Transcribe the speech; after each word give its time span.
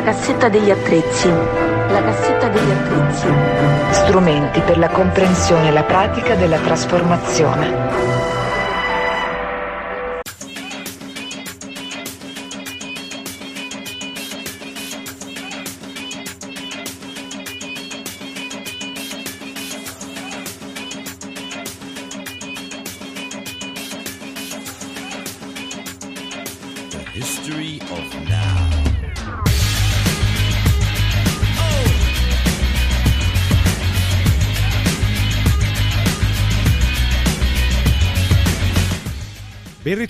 La 0.00 0.06
cassetta 0.06 0.48
degli 0.48 0.70
attrezzi. 0.70 1.28
La 1.28 2.02
cassetta 2.02 2.48
degli 2.48 2.70
attrezzi. 2.70 3.26
Strumenti 3.90 4.60
per 4.60 4.78
la 4.78 4.88
comprensione 4.88 5.68
e 5.68 5.72
la 5.72 5.82
pratica 5.82 6.34
della 6.36 6.56
trasformazione. 6.56 8.19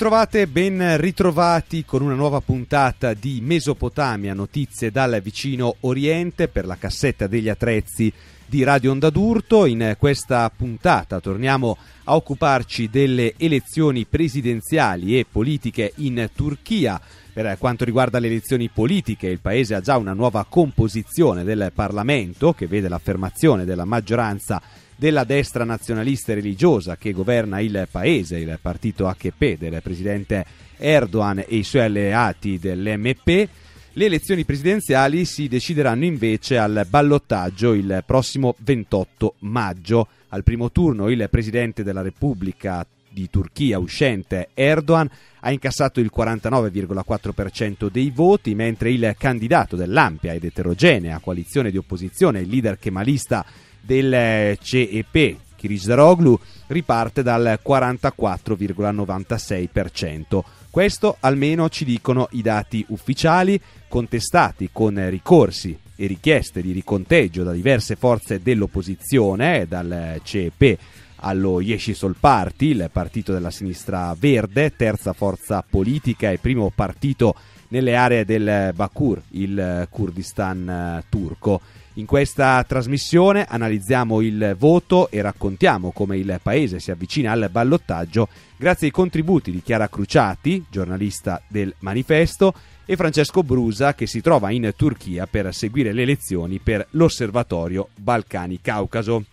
Ritrovate, 0.00 0.46
ben 0.46 0.96
ritrovati 0.96 1.84
con 1.84 2.00
una 2.00 2.14
nuova 2.14 2.40
puntata 2.40 3.12
di 3.12 3.40
Mesopotamia, 3.42 4.32
notizie 4.32 4.90
dal 4.90 5.20
vicino 5.22 5.76
Oriente 5.80 6.48
per 6.48 6.64
la 6.64 6.78
cassetta 6.78 7.26
degli 7.26 7.50
attrezzi 7.50 8.10
di 8.46 8.62
Radio 8.62 8.92
Onda 8.92 9.10
d'Urto. 9.10 9.66
In 9.66 9.96
questa 9.98 10.50
puntata 10.56 11.20
torniamo 11.20 11.76
a 12.04 12.14
occuparci 12.14 12.88
delle 12.88 13.34
elezioni 13.36 14.06
presidenziali 14.06 15.18
e 15.18 15.26
politiche 15.30 15.92
in 15.96 16.30
Turchia. 16.34 16.98
Per 17.30 17.58
quanto 17.58 17.84
riguarda 17.84 18.18
le 18.18 18.28
elezioni 18.28 18.70
politiche, 18.70 19.26
il 19.26 19.40
paese 19.40 19.74
ha 19.74 19.82
già 19.82 19.98
una 19.98 20.14
nuova 20.14 20.46
composizione 20.48 21.44
del 21.44 21.72
Parlamento 21.74 22.54
che 22.54 22.66
vede 22.66 22.88
l'affermazione 22.88 23.66
della 23.66 23.84
maggioranza 23.84 24.62
della 25.00 25.24
destra 25.24 25.64
nazionalista 25.64 26.32
e 26.32 26.34
religiosa 26.34 26.98
che 26.98 27.12
governa 27.12 27.58
il 27.60 27.88
paese, 27.90 28.36
il 28.36 28.58
partito 28.60 29.08
AKP 29.08 29.56
del 29.56 29.80
presidente 29.82 30.44
Erdogan 30.76 31.38
e 31.38 31.56
i 31.56 31.62
suoi 31.62 31.84
alleati 31.84 32.58
dell'MP. 32.58 33.48
Le 33.94 34.04
elezioni 34.04 34.44
presidenziali 34.44 35.24
si 35.24 35.48
decideranno 35.48 36.04
invece 36.04 36.58
al 36.58 36.84
ballottaggio 36.86 37.72
il 37.72 38.02
prossimo 38.04 38.54
28 38.58 39.36
maggio. 39.38 40.06
Al 40.28 40.44
primo 40.44 40.70
turno 40.70 41.08
il 41.08 41.26
presidente 41.30 41.82
della 41.82 42.02
Repubblica 42.02 42.86
di 43.08 43.30
Turchia 43.30 43.78
uscente 43.78 44.50
Erdogan 44.52 45.10
ha 45.40 45.50
incassato 45.50 46.00
il 46.00 46.12
49,4% 46.14 47.88
dei 47.90 48.10
voti, 48.10 48.54
mentre 48.54 48.92
il 48.92 49.14
candidato 49.18 49.76
dell'ampia 49.76 50.34
ed 50.34 50.44
eterogenea 50.44 51.18
coalizione 51.20 51.70
di 51.70 51.78
opposizione, 51.78 52.40
il 52.40 52.50
leader 52.50 52.78
kemalista 52.78 53.46
del 53.80 54.58
CEP, 54.60 55.36
Kirizdaroglu, 55.56 56.38
riparte 56.68 57.22
dal 57.22 57.58
44,96%. 57.64 60.42
Questo 60.70 61.16
almeno 61.20 61.68
ci 61.68 61.84
dicono 61.84 62.28
i 62.32 62.42
dati 62.42 62.84
ufficiali, 62.88 63.60
contestati 63.88 64.70
con 64.72 65.08
ricorsi 65.10 65.78
e 65.96 66.06
richieste 66.06 66.62
di 66.62 66.72
riconteggio 66.72 67.42
da 67.42 67.52
diverse 67.52 67.96
forze 67.96 68.40
dell'opposizione, 68.40 69.66
dal 69.68 70.20
CEP 70.22 70.78
allo 71.22 71.60
Yeshisol 71.60 72.16
Party, 72.18 72.68
il 72.68 72.88
partito 72.92 73.32
della 73.32 73.50
sinistra 73.50 74.14
verde, 74.18 74.74
terza 74.76 75.12
forza 75.12 75.64
politica 75.68 76.30
e 76.30 76.38
primo 76.38 76.70
partito 76.74 77.34
nelle 77.68 77.96
aree 77.96 78.24
del 78.24 78.72
Bakur, 78.74 79.20
il 79.30 79.86
Kurdistan 79.90 81.02
turco. 81.08 81.60
In 81.94 82.06
questa 82.06 82.62
trasmissione 82.62 83.44
analizziamo 83.44 84.20
il 84.20 84.54
voto 84.56 85.10
e 85.10 85.20
raccontiamo 85.22 85.90
come 85.90 86.18
il 86.18 86.38
paese 86.40 86.78
si 86.78 86.92
avvicina 86.92 87.32
al 87.32 87.48
ballottaggio 87.50 88.28
grazie 88.56 88.86
ai 88.86 88.92
contributi 88.92 89.50
di 89.50 89.60
Chiara 89.60 89.88
Cruciati, 89.88 90.66
giornalista 90.70 91.42
del 91.48 91.74
Manifesto, 91.80 92.54
e 92.84 92.94
Francesco 92.94 93.42
Brusa 93.42 93.94
che 93.94 94.06
si 94.06 94.20
trova 94.20 94.52
in 94.52 94.72
Turchia 94.76 95.26
per 95.26 95.52
seguire 95.52 95.92
le 95.92 96.02
elezioni 96.02 96.60
per 96.60 96.86
l'Osservatorio 96.90 97.88
Balcani-Caucaso. 97.96 99.24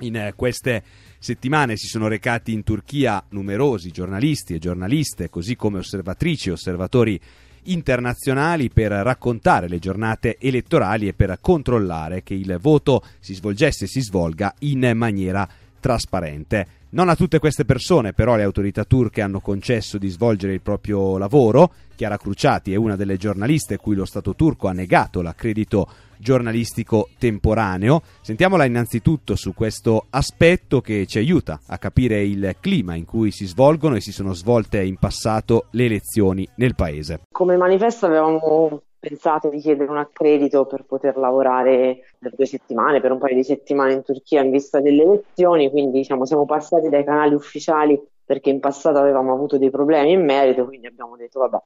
In 0.00 0.32
queste 0.36 0.82
settimane 1.18 1.76
si 1.76 1.86
sono 1.86 2.08
recati 2.08 2.52
in 2.52 2.64
Turchia 2.64 3.22
numerosi 3.28 3.90
giornalisti 3.90 4.54
e 4.54 4.58
giornaliste, 4.58 5.28
così 5.28 5.54
come 5.54 5.78
osservatrici 5.78 6.48
e 6.48 6.52
osservatori 6.52 7.20
internazionali 7.64 8.70
per 8.70 8.90
raccontare 8.90 9.68
le 9.68 9.78
giornate 9.78 10.36
elettorali 10.38 11.08
e 11.08 11.12
per 11.12 11.38
controllare 11.40 12.22
che 12.22 12.34
il 12.34 12.58
voto 12.60 13.02
si 13.20 13.34
svolgesse 13.34 13.84
e 13.84 13.88
si 13.88 14.00
svolga 14.00 14.54
in 14.60 14.92
maniera 14.94 15.48
trasparente. 15.80 16.78
Non 16.90 17.08
a 17.08 17.14
tutte 17.14 17.38
queste 17.38 17.64
persone 17.64 18.12
però 18.12 18.34
le 18.36 18.42
autorità 18.42 18.84
turche 18.84 19.22
hanno 19.22 19.40
concesso 19.40 19.96
di 19.96 20.08
svolgere 20.08 20.54
il 20.54 20.60
proprio 20.60 21.18
lavoro. 21.18 21.72
Chiara 21.94 22.18
Cruciati 22.18 22.72
è 22.72 22.76
una 22.76 22.96
delle 22.96 23.16
giornaliste 23.16 23.76
cui 23.76 23.94
lo 23.94 24.04
Stato 24.04 24.34
turco 24.34 24.66
ha 24.66 24.72
negato 24.72 25.22
l'accredito 25.22 25.88
giornalistico 26.20 27.08
temporaneo. 27.18 28.02
Sentiamola 28.20 28.64
innanzitutto 28.64 29.34
su 29.34 29.54
questo 29.54 30.06
aspetto 30.10 30.80
che 30.80 31.06
ci 31.06 31.18
aiuta 31.18 31.58
a 31.66 31.78
capire 31.78 32.22
il 32.22 32.56
clima 32.60 32.94
in 32.94 33.04
cui 33.04 33.32
si 33.32 33.46
svolgono 33.46 33.96
e 33.96 34.00
si 34.00 34.12
sono 34.12 34.34
svolte 34.34 34.80
in 34.82 34.96
passato 34.96 35.66
le 35.70 35.86
elezioni 35.86 36.48
nel 36.56 36.74
paese. 36.76 37.22
Come 37.32 37.56
manifesto 37.56 38.06
avevamo 38.06 38.82
pensato 39.00 39.48
di 39.48 39.58
chiedere 39.58 39.90
un 39.90 39.96
accredito 39.96 40.66
per 40.66 40.84
poter 40.84 41.16
lavorare 41.16 42.00
per 42.18 42.34
due 42.34 42.44
settimane, 42.44 43.00
per 43.00 43.12
un 43.12 43.18
paio 43.18 43.34
di 43.34 43.44
settimane 43.44 43.94
in 43.94 44.02
Turchia 44.02 44.42
in 44.42 44.50
vista 44.50 44.80
delle 44.80 45.02
elezioni, 45.02 45.70
quindi 45.70 45.98
diciamo, 45.98 46.26
siamo 46.26 46.44
passati 46.44 46.90
dai 46.90 47.02
canali 47.02 47.34
ufficiali 47.34 47.98
perché 48.22 48.50
in 48.50 48.60
passato 48.60 48.98
avevamo 48.98 49.32
avuto 49.32 49.58
dei 49.58 49.70
problemi 49.70 50.12
in 50.12 50.24
merito, 50.24 50.66
quindi 50.66 50.86
abbiamo 50.86 51.16
detto 51.16 51.40
vabbè, 51.40 51.58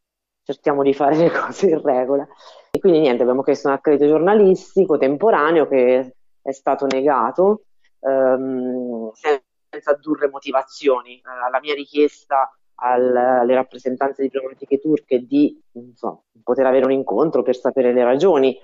cerchiamo 0.44 0.82
di 0.82 0.94
fare 0.94 1.16
le 1.16 1.30
cose 1.32 1.68
in 1.68 1.82
regola. 1.82 2.26
E 2.74 2.80
quindi 2.80 2.98
niente, 2.98 3.22
abbiamo 3.22 3.44
chiesto 3.44 3.68
un 3.68 3.74
accredito 3.74 4.08
giornalistico 4.08 4.98
temporaneo 4.98 5.68
che 5.68 6.16
è 6.42 6.50
stato 6.50 6.86
negato 6.86 7.66
ehm, 8.00 9.12
senza 9.12 9.92
addurre 9.92 10.28
motivazioni. 10.28 11.18
Eh, 11.18 11.22
alla 11.46 11.60
mia 11.60 11.72
richiesta 11.72 12.52
al, 12.74 13.14
alle 13.14 13.54
rappresentanze 13.54 14.22
diplomatiche 14.22 14.80
turche 14.80 15.24
di 15.24 15.56
so, 15.94 16.24
poter 16.42 16.66
avere 16.66 16.84
un 16.86 16.90
incontro 16.90 17.44
per 17.44 17.54
sapere 17.54 17.92
le 17.92 18.02
ragioni 18.02 18.58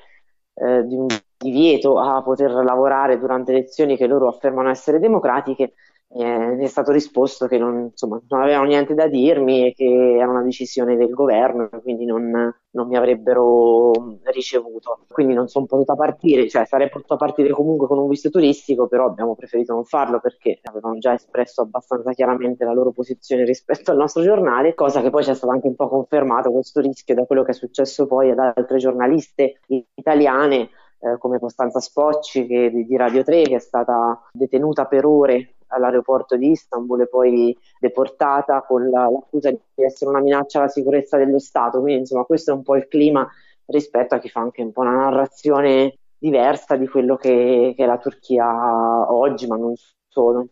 eh, 0.55 0.85
di 0.85 0.97
un 0.97 1.07
divieto 1.37 2.01
a 2.01 2.21
poter 2.21 2.51
lavorare 2.51 3.17
durante 3.17 3.53
elezioni 3.53 3.97
che 3.97 4.09
loro 4.09 4.27
affermano 4.27 4.71
essere 4.71 4.99
democratiche, 4.99 5.75
eh, 6.13 6.57
mi 6.57 6.65
è 6.65 6.67
stato 6.67 6.91
risposto 6.91 7.47
che 7.47 7.57
non, 7.57 7.91
insomma, 7.93 8.21
non, 8.29 8.43
avevano 8.43 8.67
niente 8.67 8.95
da 8.95 9.07
dirmi 9.07 9.69
e 9.69 9.73
che 9.73 10.17
era 10.17 10.29
una 10.29 10.43
decisione 10.43 10.97
del 10.97 11.11
governo, 11.11 11.69
quindi 11.83 12.05
non, 12.05 12.53
non 12.71 12.89
mi 12.89 12.97
avrebbero 12.97 13.93
ricevuto. 14.25 15.05
Quindi 15.09 15.35
non 15.35 15.47
sono 15.47 15.67
potuta 15.67 15.95
partire, 15.95 16.49
cioè 16.49 16.65
sarei 16.65 16.89
potuta 16.89 17.15
partire 17.15 17.51
comunque 17.51 17.87
con 17.87 17.99
un 17.99 18.09
visto 18.09 18.29
turistico, 18.29 18.89
però 18.89 19.07
abbiamo 19.07 19.37
preferito 19.37 19.73
non 19.73 19.85
farlo 19.85 20.19
perché 20.19 20.59
avevano 20.63 20.99
già 20.99 21.15
espresso 21.15 21.63
abbastanza 21.63 22.13
chiaramente 22.13 22.65
la 22.65 22.73
loro 22.73 22.91
posizione 22.91 23.45
rispetto 23.45 23.93
al 23.93 23.97
nostro 23.97 24.23
giornale, 24.23 24.75
cosa 24.75 25.03
che 25.03 25.11
poi 25.11 25.23
ci 25.23 25.31
è 25.31 25.35
stato 25.35 25.53
anche 25.53 25.69
un 25.69 25.77
po' 25.77 25.89
confermato 25.89 26.51
questo 26.51 26.81
rischio 26.81 27.15
da 27.15 27.25
quello 27.25 27.45
che 27.45 27.53
è 27.53 27.55
successo 27.55 28.07
poi 28.07 28.31
ad 28.31 28.39
altre 28.39 28.79
giornaliste 28.79 29.61
italiane 29.95 30.71
eh, 30.99 31.19
come 31.19 31.39
Costanza 31.39 31.79
Spocci 31.79 32.47
che, 32.47 32.71
di, 32.71 32.85
di 32.85 32.97
Radio 32.97 33.23
3 33.23 33.43
che 33.43 33.55
è 33.57 33.61
stata 33.61 34.29
detenuta 34.33 34.87
per 34.87 35.07
ore 35.07 35.55
all'aeroporto 35.71 36.37
di 36.37 36.51
Istanbul 36.51 37.03
e 37.03 37.09
poi 37.09 37.57
deportata 37.79 38.63
con 38.63 38.89
la, 38.89 39.09
l'accusa 39.11 39.51
di 39.51 39.59
essere 39.75 40.11
una 40.11 40.21
minaccia 40.21 40.59
alla 40.59 40.69
sicurezza 40.69 41.17
dello 41.17 41.39
Stato. 41.39 41.81
Quindi, 41.81 42.01
insomma, 42.01 42.25
questo 42.25 42.53
è 42.53 42.55
un 42.55 42.63
po' 42.63 42.77
il 42.77 42.87
clima 42.89 43.29
rispetto 43.67 44.15
a 44.15 44.19
chi 44.19 44.29
fa 44.29 44.41
anche 44.41 44.63
un 44.63 44.73
po' 44.73 44.83
una 44.83 44.97
narrazione 44.97 45.99
diversa 46.19 46.77
di 46.77 46.87
quello 46.87 47.17
che, 47.17 47.73
che 47.77 47.85
è 47.85 47.87
la 47.87 47.99
Turchia 47.99 49.13
oggi, 49.13 49.47
ma 49.47 49.57
non 49.57 49.75
solo. 50.09 50.49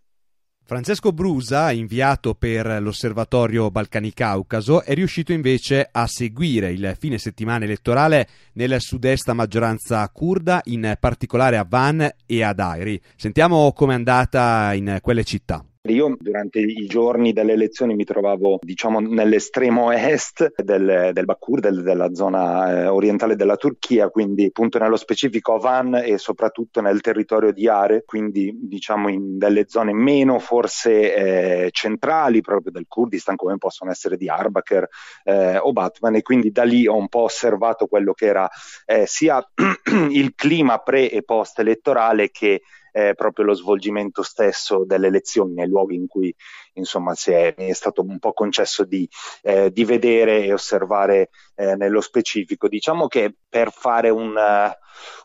Francesco 0.69 1.12
Brusa, 1.12 1.73
inviato 1.73 2.35
per 2.35 2.82
l'osservatorio 2.82 3.70
Balcani-Caucaso, 3.70 4.82
è 4.82 4.93
riuscito 4.93 5.32
invece 5.32 5.88
a 5.91 6.06
seguire 6.06 6.70
il 6.70 6.94
fine 6.99 7.17
settimana 7.17 7.65
elettorale 7.65 8.29
nel 8.53 8.79
sud-est 8.79 9.31
maggioranza 9.31 10.06
kurda, 10.11 10.61
in 10.65 10.94
particolare 11.00 11.56
a 11.56 11.65
Van 11.67 12.06
e 12.26 12.43
ad 12.43 12.61
Airi. 12.61 13.00
Sentiamo 13.17 13.73
com'è 13.73 13.94
andata 13.94 14.75
in 14.75 14.99
quelle 15.00 15.25
città. 15.25 15.65
Io 15.94 16.17
durante 16.19 16.58
i 16.61 16.87
giorni 16.87 17.32
delle 17.32 17.52
elezioni 17.52 17.94
mi 17.94 18.05
trovavo, 18.05 18.58
diciamo, 18.61 19.00
nell'estremo 19.00 19.90
est 19.90 20.62
del, 20.62 21.11
del 21.12 21.25
Bakur, 21.25 21.61
del, 21.61 21.82
della 21.82 22.14
zona 22.14 22.70
eh, 22.82 22.87
orientale 22.87 23.37
della 23.37 23.56
Turchia, 23.56 24.08
quindi 24.08 24.46
appunto 24.46 24.79
nello 24.79 24.96
specifico 24.96 25.58
Van 25.58 25.94
e 25.94 26.19
soprattutto 26.19 26.81
nel 26.81 27.00
territorio 27.00 27.52
di 27.52 27.69
Are, 27.69 28.05
quindi 28.05 28.52
diciamo 28.55 29.08
in 29.08 29.38
delle 29.38 29.64
zone 29.69 29.93
meno 29.93 30.38
forse 30.38 31.14
eh, 31.14 31.69
centrali 31.70 32.40
proprio 32.40 32.73
del 32.73 32.87
Kurdistan, 32.88 33.37
come 33.37 33.56
possono 33.58 33.90
essere 33.90 34.17
di 34.17 34.29
Arbaker 34.29 34.88
eh, 35.25 35.58
o 35.58 35.73
Batman, 35.73 36.17
e 36.17 36.23
quindi 36.23 36.50
da 36.50 36.64
lì 36.64 36.87
ho 36.87 36.96
un 36.96 37.08
po' 37.08 37.23
osservato 37.23 37.87
quello 37.87 38.12
che 38.12 38.26
era 38.26 38.49
eh, 38.87 39.06
sia 39.06 39.44
il 40.11 40.35
clima 40.35 40.79
pre 40.79 41.11
e 41.11 41.23
post 41.23 41.58
elettorale 41.58 42.31
che 42.31 42.62
eh, 42.99 43.15
proprio 43.15 43.45
lo 43.45 43.55
svolgimento 43.55 44.25
stesso 44.25 44.85
delle 44.85 45.06
elezioni 45.06 45.55
nei 45.55 45.69
luoghi 45.69 45.95
in 45.95 46.09
cui 46.09 46.35
insomma 46.78 47.14
è, 47.25 47.54
mi 47.58 47.69
è 47.69 47.72
stato 47.72 48.02
un 48.02 48.19
po' 48.19 48.32
concesso 48.32 48.84
di, 48.84 49.08
eh, 49.42 49.70
di 49.70 49.84
vedere 49.84 50.44
e 50.44 50.52
osservare 50.52 51.30
eh, 51.54 51.76
nello 51.76 52.00
specifico. 52.00 52.69
Diciamo 52.69 53.06
che 53.06 53.34
per 53.48 53.70
fare 53.72 54.10
un, 54.10 54.34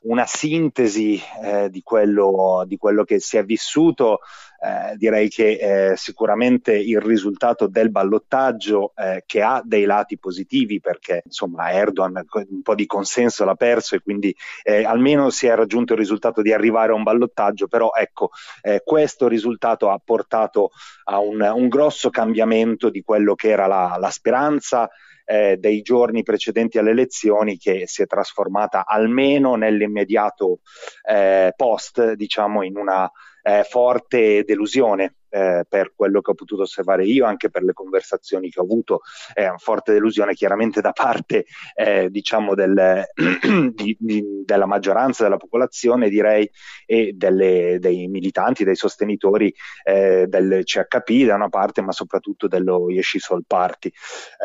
una 0.02 0.26
sintesi 0.26 1.22
eh, 1.44 1.70
di 1.70 1.82
quello, 1.82 2.64
di, 2.68 2.78
quello, 2.78 3.04
che 3.04 3.20
si 3.20 3.38
è 3.38 3.44
vissuto, 3.44 4.20
eh, 4.64 4.96
direi 4.96 5.28
che 5.30 5.92
eh, 5.92 5.98
sicuramente 5.98 6.74
il 6.74 7.02
risultato 7.02 7.68
del 7.68 7.92
ballottaggio 7.92 8.94
eh, 8.96 9.24
che 9.26 9.42
ha 9.42 9.62
dei 9.64 9.84
lati 9.84 10.18
positivi 10.18 10.80
perché 10.80 11.22
insomma 11.26 11.72
Erdogan 11.72 12.24
un 12.50 12.62
po' 12.62 12.74
di 12.74 12.86
consenso 12.86 13.44
l'ha 13.44 13.56
perso 13.56 13.96
e 13.96 14.00
quindi 14.00 14.34
eh, 14.64 14.86
almeno 14.86 15.30
si 15.32 15.48
è 15.48 15.56
raggiunto 15.56 15.94
il 15.94 16.00
risultato 16.00 16.42
di 16.42 16.54
arrivare 16.54 16.94
a 16.94 16.96
un 16.96 17.04
ballottaggio, 17.04 17.68
però 17.68 17.92
ecco 17.94 18.30
eh, 18.62 18.82
questo 18.86 19.28
risultato 19.28 19.90
ha 19.90 20.00
portato 20.02 20.72
a 21.06 21.20
un, 21.20 21.42
un, 21.50 21.68
grosso 21.68 22.10
cambiamento 22.10 22.90
di 22.90 23.02
quello 23.02 23.36
che 23.36 23.50
era 23.50 23.68
la, 23.68 23.98
la 24.00 24.10
speranza 24.10 24.90
eh, 25.26 25.58
dei 25.58 25.82
giorni 25.82 26.24
precedenti 26.24 26.78
alle 26.78 26.92
elezioni 26.92 27.58
che 27.58 27.84
si 27.86 28.02
è 28.02 28.06
trasformata 28.06 28.86
almeno 28.86 29.56
nell'immediato 29.56 30.60
eh, 31.08 31.54
post, 31.56 32.14
diciamo, 32.14 32.64
in 32.64 32.78
una 32.78 33.10
eh, 33.42 33.64
forte 33.64 34.44
delusione 34.44 35.16
eh, 35.34 35.66
per 35.68 35.94
quello 35.96 36.22
che 36.22 36.32
ho 36.32 36.36
potuto 36.36 36.62
osservare 36.62 37.06
io, 37.06 37.26
anche 37.26 37.50
per 37.50 37.64
le 37.64 37.74
conversazioni 37.74 38.52
che 38.52 38.60
ho 38.60 38.64
avuto, 38.64 39.02
è 39.34 39.48
una 39.48 39.58
forte 39.58 39.92
delusione 39.92 40.36
chiaramente 40.36 40.80
da 40.80 40.92
parte 40.92 41.46
eh, 41.74 42.10
diciamo 42.12 42.54
del, 42.54 43.04
di, 43.74 43.98
di, 44.00 44.44
della 44.46 44.68
maggioranza 44.68 45.24
della 45.24 45.38
popolazione, 45.38 46.10
direi, 46.10 46.48
e 46.86 47.14
delle, 47.16 47.78
dei 47.80 48.08
militanti, 48.08 48.64
dei 48.64 48.76
sostenitori 48.76 49.52
eh, 49.84 50.28
del 50.28 50.62
CHP 50.64 51.26
da 51.26 51.36
una 51.36 51.50
parte, 51.50 51.82
ma 51.82 51.92
soprattutto 51.92 52.48
dello 52.48 52.92
Yeshishol 52.92 53.44
Party. 53.48 53.92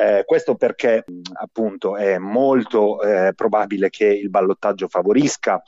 Eh, 0.00 0.23
questo 0.25 0.55
perché 0.55 1.05
appunto 1.34 1.96
è 1.96 2.17
molto 2.17 3.02
eh, 3.02 3.32
probabile 3.34 3.91
che 3.91 4.06
il 4.06 4.31
ballottaggio 4.31 4.88
favorisca 4.88 5.61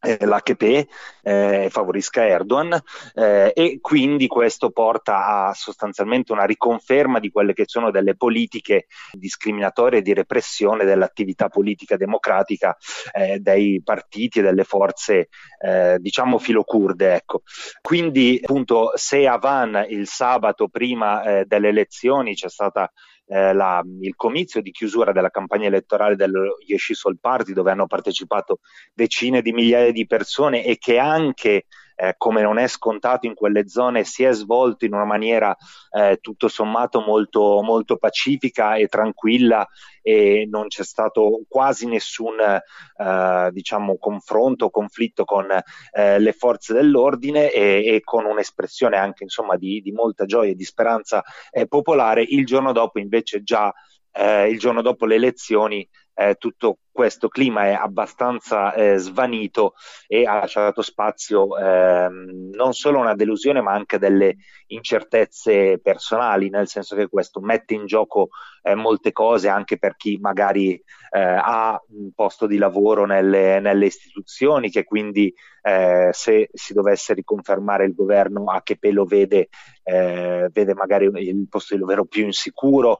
eh, 0.00 0.18
l'HP 0.20 0.86
eh, 1.22 1.68
favorisca 1.70 2.26
Erdogan 2.26 2.78
eh, 3.14 3.52
e 3.54 3.78
quindi 3.80 4.26
questo 4.26 4.70
porta 4.70 5.48
a 5.48 5.54
sostanzialmente 5.54 6.32
una 6.32 6.44
riconferma 6.44 7.18
di 7.18 7.30
quelle 7.30 7.52
che 7.52 7.64
sono 7.66 7.90
delle 7.90 8.16
politiche 8.16 8.86
discriminatorie 9.12 10.02
di 10.02 10.14
repressione 10.14 10.84
dell'attività 10.84 11.48
politica 11.48 11.96
democratica 11.96 12.76
eh, 13.12 13.38
dei 13.40 13.82
partiti 13.84 14.38
e 14.38 14.42
delle 14.42 14.64
forze 14.64 15.28
eh, 15.62 15.98
diciamo 16.00 16.38
filocurde 16.38 17.14
ecco. 17.14 17.42
quindi 17.82 18.40
appunto 18.42 18.92
se 18.94 19.26
a 19.26 19.36
Van 19.36 19.84
il 19.88 20.06
sabato 20.06 20.68
prima 20.68 21.44
delle 21.44 21.68
elezioni 21.68 22.34
c'è 22.34 22.48
stata 22.48 22.90
eh, 23.30 23.52
la, 23.52 23.80
il 24.00 24.16
comizio 24.16 24.60
di 24.60 24.72
chiusura 24.72 25.12
della 25.12 25.30
campagna 25.30 25.68
elettorale 25.68 26.16
dello 26.16 26.56
Yeshishol 26.66 27.18
Party 27.20 27.52
dove 27.52 27.70
hanno 27.70 27.86
partecipato 27.86 28.58
decine 28.92 29.40
di 29.40 29.52
migliaia 29.52 29.92
di 29.92 30.04
persone 30.04 30.64
e 30.64 30.78
che 30.78 30.98
anche 30.98 31.66
eh, 31.96 32.14
come 32.16 32.42
non 32.42 32.58
è 32.58 32.66
scontato 32.66 33.26
in 33.26 33.34
quelle 33.34 33.68
zone, 33.68 34.04
si 34.04 34.24
è 34.24 34.32
svolto 34.32 34.84
in 34.84 34.94
una 34.94 35.04
maniera 35.04 35.56
eh, 35.90 36.18
tutto 36.20 36.48
sommato 36.48 37.00
molto, 37.00 37.60
molto 37.62 37.96
pacifica 37.96 38.76
e 38.76 38.88
tranquilla 38.88 39.66
e 40.02 40.46
non 40.50 40.68
c'è 40.68 40.82
stato 40.82 41.42
quasi 41.48 41.86
nessun 41.86 42.38
eh, 42.40 43.50
diciamo, 43.52 43.98
confronto 43.98 44.70
conflitto 44.70 45.24
con 45.24 45.46
eh, 45.50 46.18
le 46.18 46.32
forze 46.32 46.72
dell'ordine 46.72 47.52
e, 47.52 47.84
e, 47.84 48.00
con 48.02 48.24
un'espressione 48.24 48.96
anche 48.96 49.24
insomma, 49.24 49.56
di, 49.56 49.80
di 49.80 49.92
molta 49.92 50.24
gioia 50.24 50.52
e 50.52 50.54
di 50.54 50.64
speranza 50.64 51.22
eh, 51.50 51.66
popolare. 51.66 52.22
Il 52.22 52.46
giorno 52.46 52.72
dopo 52.72 52.98
invece 52.98 53.42
già 53.42 53.72
eh, 54.12 54.48
il 54.48 54.58
giorno 54.58 54.82
dopo 54.82 55.06
le 55.06 55.14
elezioni 55.16 55.88
eh, 56.20 56.34
tutto 56.34 56.80
questo 56.92 57.28
clima 57.28 57.64
è 57.64 57.72
abbastanza 57.72 58.74
eh, 58.74 58.98
svanito 58.98 59.72
e 60.06 60.26
ha 60.26 60.40
lasciato 60.40 60.82
spazio 60.82 61.56
ehm, 61.56 62.50
non 62.52 62.74
solo 62.74 62.98
a 62.98 63.02
una 63.02 63.14
delusione 63.14 63.62
ma 63.62 63.72
anche 63.72 63.98
delle 63.98 64.36
incertezze 64.66 65.78
personali, 65.78 66.50
nel 66.50 66.68
senso 66.68 66.94
che 66.96 67.08
questo 67.08 67.40
mette 67.40 67.72
in 67.72 67.86
gioco 67.86 68.28
eh, 68.62 68.74
molte 68.74 69.12
cose 69.12 69.48
anche 69.48 69.78
per 69.78 69.96
chi 69.96 70.18
magari 70.20 70.72
eh, 70.74 71.20
ha 71.20 71.80
un 71.88 72.10
posto 72.14 72.46
di 72.46 72.58
lavoro 72.58 73.06
nelle, 73.06 73.60
nelle 73.60 73.86
istituzioni, 73.86 74.68
che 74.70 74.84
quindi 74.84 75.32
eh, 75.62 76.10
se 76.12 76.50
si 76.52 76.72
dovesse 76.72 77.14
riconfermare 77.14 77.84
il 77.84 77.94
governo 77.94 78.44
a 78.50 78.62
che 78.62 78.76
pelo 78.76 79.04
vede, 79.04 79.48
eh, 79.82 80.48
vede 80.52 80.74
magari 80.74 81.06
il 81.06 81.46
posto 81.48 81.74
di 81.74 81.80
lavoro 81.80 82.04
più 82.04 82.24
insicuro, 82.24 82.98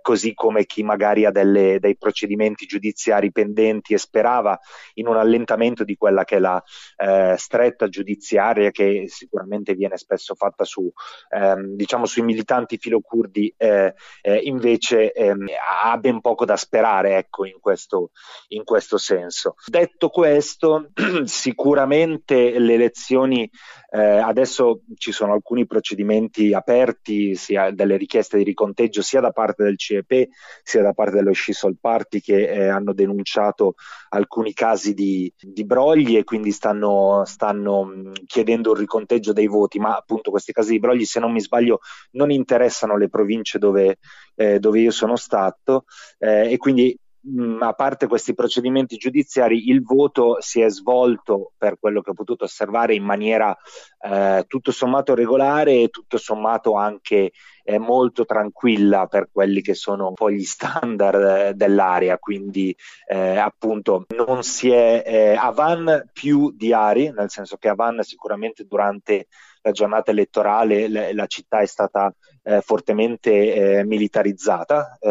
così 0.00 0.34
come 0.34 0.64
chi 0.64 0.82
magari 0.82 1.24
ha 1.24 1.30
delle, 1.30 1.78
dei 1.78 1.96
procedimenti 1.96 2.61
giudiziari 2.66 3.32
pendenti 3.32 3.94
e 3.94 3.98
sperava 3.98 4.58
in 4.94 5.06
un 5.06 5.16
allentamento 5.16 5.84
di 5.84 5.96
quella 5.96 6.24
che 6.24 6.36
è 6.36 6.38
la 6.38 6.62
eh, 6.96 7.34
stretta 7.36 7.88
giudiziaria 7.88 8.70
che 8.70 9.04
sicuramente 9.08 9.74
viene 9.74 9.96
spesso 9.96 10.34
fatta 10.34 10.64
su, 10.64 10.90
ehm, 11.30 11.74
diciamo, 11.74 12.06
sui 12.06 12.22
militanti 12.22 12.78
filocurdi, 12.78 13.52
eh, 13.56 13.94
eh, 14.20 14.36
invece 14.36 15.12
ehm, 15.12 15.46
ha 15.84 15.96
ben 15.98 16.20
poco 16.20 16.44
da 16.44 16.56
sperare 16.56 17.16
ecco, 17.16 17.44
in, 17.44 17.58
questo, 17.60 18.10
in 18.48 18.64
questo 18.64 18.98
senso. 18.98 19.54
Detto 19.66 20.08
questo, 20.08 20.90
sicuramente 21.24 22.58
le 22.58 22.74
elezioni 22.74 23.50
eh, 23.94 24.00
adesso 24.00 24.80
ci 24.96 25.12
sono 25.12 25.34
alcuni 25.34 25.66
procedimenti 25.66 26.54
aperti, 26.54 27.34
sia 27.34 27.70
delle 27.70 27.98
richieste 27.98 28.38
di 28.38 28.44
riconteggio 28.44 29.02
sia 29.02 29.20
da 29.20 29.32
parte 29.32 29.64
del 29.64 29.76
CEP 29.76 30.28
sia 30.62 30.80
da 30.80 30.94
parte 30.94 31.16
dello 31.16 31.32
Scissol 31.32 31.76
Party 31.78 32.20
che 32.20 32.48
eh, 32.52 32.68
hanno 32.68 32.92
denunciato 32.92 33.74
alcuni 34.10 34.52
casi 34.52 34.94
di, 34.94 35.32
di 35.38 35.64
brogli 35.64 36.16
e 36.16 36.24
quindi 36.24 36.50
stanno, 36.52 37.22
stanno 37.24 37.84
mh, 37.84 38.12
chiedendo 38.26 38.70
un 38.70 38.76
riconteggio 38.76 39.32
dei 39.32 39.46
voti, 39.46 39.78
ma 39.78 39.96
appunto 39.96 40.30
questi 40.30 40.52
casi 40.52 40.72
di 40.72 40.78
brogli, 40.78 41.04
se 41.04 41.20
non 41.20 41.32
mi 41.32 41.40
sbaglio, 41.40 41.80
non 42.12 42.30
interessano 42.30 42.96
le 42.96 43.08
province 43.08 43.58
dove, 43.58 43.98
eh, 44.34 44.58
dove 44.58 44.80
io 44.80 44.90
sono 44.90 45.16
stato 45.16 45.84
eh, 46.18 46.52
e 46.52 46.56
quindi 46.56 46.96
mh, 47.22 47.58
a 47.62 47.72
parte 47.72 48.06
questi 48.06 48.34
procedimenti 48.34 48.96
giudiziari, 48.96 49.68
il 49.68 49.82
voto 49.82 50.36
si 50.40 50.60
è 50.60 50.68
svolto, 50.68 51.52
per 51.56 51.78
quello 51.78 52.00
che 52.00 52.10
ho 52.10 52.14
potuto 52.14 52.44
osservare, 52.44 52.94
in 52.94 53.04
maniera 53.04 53.56
eh, 54.00 54.44
tutto 54.46 54.72
sommato 54.72 55.14
regolare 55.14 55.82
e 55.82 55.88
tutto 55.88 56.18
sommato 56.18 56.74
anche 56.74 57.32
eh, 57.64 57.78
molto 57.78 58.24
tranquilla 58.24 59.06
per 59.06 59.28
quelli 59.30 59.60
che 59.60 59.74
sono 59.74 60.08
un 60.08 60.14
po' 60.14 60.30
gli 60.30 60.44
standard 60.44 61.22
eh, 61.22 61.54
dell'area. 61.54 62.18
Quindi, 62.18 62.74
eh, 63.06 63.36
appunto, 63.36 64.06
non 64.16 64.42
si 64.42 64.70
è 64.70 65.02
eh, 65.04 65.34
a 65.34 65.50
Van 65.50 66.10
più 66.12 66.52
di 66.54 66.72
Ari, 66.72 67.12
nel 67.12 67.30
senso 67.30 67.56
che 67.56 67.68
a 67.68 67.74
Van 67.74 68.02
sicuramente 68.02 68.64
durante 68.64 69.26
la 69.62 69.70
giornata 69.70 70.10
elettorale 70.10 70.88
le, 70.88 71.14
la 71.14 71.26
città 71.26 71.60
è 71.60 71.66
stata 71.66 72.12
eh, 72.42 72.60
fortemente 72.60 73.78
eh, 73.78 73.84
militarizzata, 73.84 74.98
eh, 75.00 75.10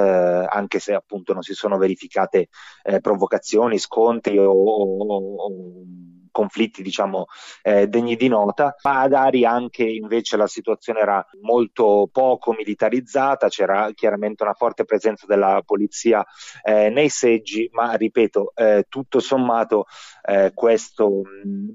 anche 0.50 0.80
se 0.80 0.94
appunto 0.94 1.34
non 1.34 1.42
si 1.42 1.54
sono 1.54 1.78
verificate 1.78 2.50
eh, 2.84 3.00
provocazioni, 3.00 3.78
scontri 3.78 4.38
o, 4.38 4.52
o, 4.52 5.36
o 5.36 5.52
conflitti 6.32 6.82
diciamo 6.82 7.26
eh, 7.62 7.88
degni 7.88 8.16
di 8.16 8.28
nota, 8.28 8.76
ma 8.84 9.02
ad 9.02 9.14
Ari 9.14 9.46
anche 9.46 9.84
invece 9.84 10.38
la 10.38 10.48
situazione 10.48 11.00
era 11.00 11.26
molto 11.42 12.10
poco 12.12 12.54
militarizzata, 12.54 13.50
c'era 13.50 13.92
chiaramente 13.94 14.44
una 14.44 14.54
forte 14.54 14.86
presenza 14.86 15.26
della 15.28 15.62
polizia 15.66 16.26
eh, 16.64 16.90
nei 16.90 17.10
seggi, 17.10 17.70
ma 17.74 17.94
ripeto, 17.94 18.54
eh, 18.56 18.86
tutto 18.88 19.20
sommato 19.20 19.86
eh, 20.24 20.52
questo, 20.54 21.22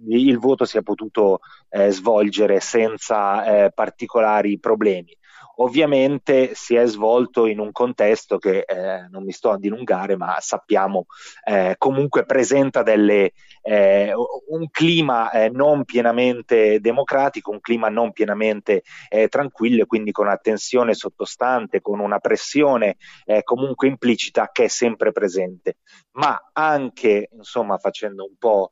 il 0.09 0.39
voto 0.39 0.65
si 0.65 0.79
è 0.79 0.83
potuto 0.83 1.41
eh, 1.69 1.91
svolgere 1.91 2.61
senza 2.61 3.45
eh, 3.45 3.73
particolari 3.73 4.59
problemi. 4.59 5.17
Ovviamente 5.57 6.55
si 6.55 6.75
è 6.75 6.87
svolto 6.87 7.47
in 7.47 7.59
un 7.61 7.73
contesto 7.73 8.39
che 8.39 8.61
eh, 8.61 9.07
non 9.09 9.25
mi 9.25 9.33
sto 9.33 9.51
a 9.51 9.59
dilungare, 9.59 10.17
ma 10.17 10.37
sappiamo 10.41 11.07
eh, 11.45 11.77
comunque 11.79 12.25
presenta 12.25 12.83
delle, 12.83 13.33
eh, 13.63 14.13
un 14.49 14.69
clima 14.71 15.31
eh, 15.31 15.49
non 15.49 15.85
pienamente 15.85 16.81
democratico, 16.81 17.51
un 17.51 17.61
clima 17.61 17.89
non 17.89 18.13
pienamente 18.13 18.83
eh, 19.09 19.29
tranquillo 19.29 19.83
e 19.83 19.87
quindi 19.87 20.13
con 20.13 20.27
una 20.27 20.37
tensione 20.37 20.95
sottostante, 20.95 21.81
con 21.81 22.01
una 22.01 22.19
pressione 22.19 22.97
eh, 23.25 23.43
comunque 23.43 23.89
implicita 23.89 24.51
che 24.53 24.65
è 24.65 24.69
sempre 24.69 25.13
presente. 25.13 25.79
Ma 26.17 26.51
anche, 26.53 27.29
insomma, 27.35 27.77
facendo 27.77 28.25
un 28.25 28.37
po' 28.39 28.71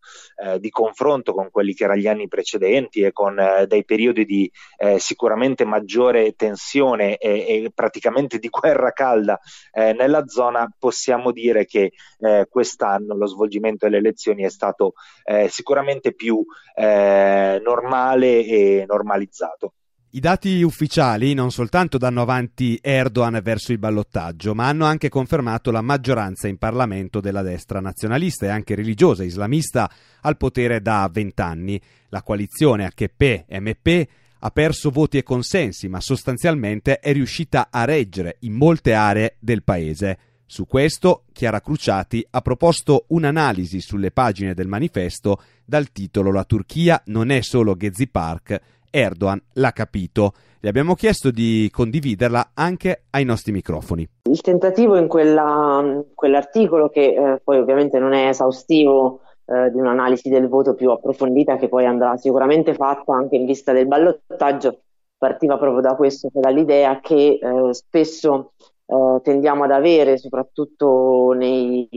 di 0.58 0.70
confronto 0.70 1.34
con 1.34 1.50
quelli 1.50 1.74
che 1.74 1.84
erano 1.84 2.00
gli 2.00 2.06
anni 2.06 2.26
precedenti 2.26 3.00
e 3.02 3.12
con 3.12 3.36
dei 3.68 3.84
periodi 3.84 4.24
di 4.24 4.50
sicuramente 4.96 5.66
maggiore 5.66 6.32
tensione, 6.32 6.73
tensione 6.74 7.16
e, 7.16 7.62
e 7.64 7.72
praticamente 7.72 8.38
di 8.38 8.48
guerra 8.48 8.90
calda 8.90 9.38
eh, 9.72 9.92
nella 9.92 10.26
zona, 10.26 10.68
possiamo 10.76 11.30
dire 11.30 11.64
che 11.66 11.92
eh, 12.18 12.46
quest'anno 12.50 13.16
lo 13.16 13.26
svolgimento 13.26 13.86
delle 13.86 13.98
elezioni 13.98 14.42
è 14.42 14.50
stato 14.50 14.94
eh, 15.24 15.48
sicuramente 15.48 16.12
più 16.12 16.44
eh, 16.74 17.60
normale 17.64 18.44
e 18.44 18.84
normalizzato. 18.86 19.74
I 20.14 20.20
dati 20.20 20.62
ufficiali 20.62 21.34
non 21.34 21.50
soltanto 21.50 21.98
danno 21.98 22.22
avanti 22.22 22.78
Erdogan 22.80 23.40
verso 23.42 23.72
il 23.72 23.78
ballottaggio, 23.78 24.54
ma 24.54 24.68
hanno 24.68 24.84
anche 24.84 25.08
confermato 25.08 25.72
la 25.72 25.80
maggioranza 25.80 26.46
in 26.46 26.56
Parlamento 26.56 27.20
della 27.20 27.42
destra 27.42 27.80
nazionalista 27.80 28.46
e 28.46 28.50
anche 28.50 28.76
religiosa 28.76 29.24
islamista 29.24 29.90
al 30.20 30.36
potere 30.36 30.80
da 30.80 31.10
vent'anni. 31.12 31.80
La 32.10 32.22
coalizione 32.22 32.84
AKP-MP 32.84 34.06
ha 34.46 34.50
perso 34.50 34.90
voti 34.90 35.16
e 35.16 35.22
consensi, 35.22 35.88
ma 35.88 36.00
sostanzialmente 36.00 36.98
è 36.98 37.12
riuscita 37.14 37.68
a 37.70 37.86
reggere 37.86 38.36
in 38.40 38.52
molte 38.52 38.92
aree 38.92 39.36
del 39.38 39.62
paese. 39.62 40.18
Su 40.44 40.66
questo 40.66 41.22
Chiara 41.32 41.62
Cruciati 41.62 42.24
ha 42.30 42.42
proposto 42.42 43.06
un'analisi 43.08 43.80
sulle 43.80 44.10
pagine 44.10 44.52
del 44.52 44.68
manifesto 44.68 45.40
dal 45.64 45.90
titolo 45.92 46.30
La 46.30 46.44
Turchia 46.44 47.00
non 47.06 47.30
è 47.30 47.40
solo 47.40 47.74
Gezi 47.74 48.06
Park, 48.06 48.60
Erdogan 48.90 49.42
l'ha 49.54 49.72
capito. 49.72 50.34
Le 50.60 50.68
abbiamo 50.68 50.94
chiesto 50.94 51.30
di 51.30 51.70
condividerla 51.72 52.50
anche 52.52 53.04
ai 53.10 53.24
nostri 53.24 53.50
microfoni. 53.50 54.06
Il 54.30 54.42
tentativo 54.42 54.96
in 54.96 55.08
quella, 55.08 56.04
quell'articolo, 56.14 56.90
che 56.90 57.14
eh, 57.14 57.40
poi 57.42 57.58
ovviamente 57.58 57.98
non 57.98 58.12
è 58.12 58.28
esaustivo, 58.28 59.20
eh, 59.46 59.70
di 59.70 59.78
un'analisi 59.78 60.28
del 60.28 60.48
voto 60.48 60.74
più 60.74 60.90
approfondita 60.90 61.56
che 61.56 61.68
poi 61.68 61.84
andrà 61.86 62.16
sicuramente 62.16 62.74
fatta 62.74 63.14
anche 63.14 63.36
in 63.36 63.46
vista 63.46 63.72
del 63.72 63.86
ballottaggio, 63.86 64.80
partiva 65.16 65.58
proprio 65.58 65.80
da 65.80 65.94
questo, 65.96 66.28
cioè 66.30 66.42
dall'idea 66.42 67.00
che 67.00 67.38
eh, 67.40 67.74
spesso 67.74 68.52
eh, 68.86 69.20
tendiamo 69.22 69.64
ad 69.64 69.70
avere, 69.70 70.18
soprattutto, 70.18 71.32
nei, 71.32 71.88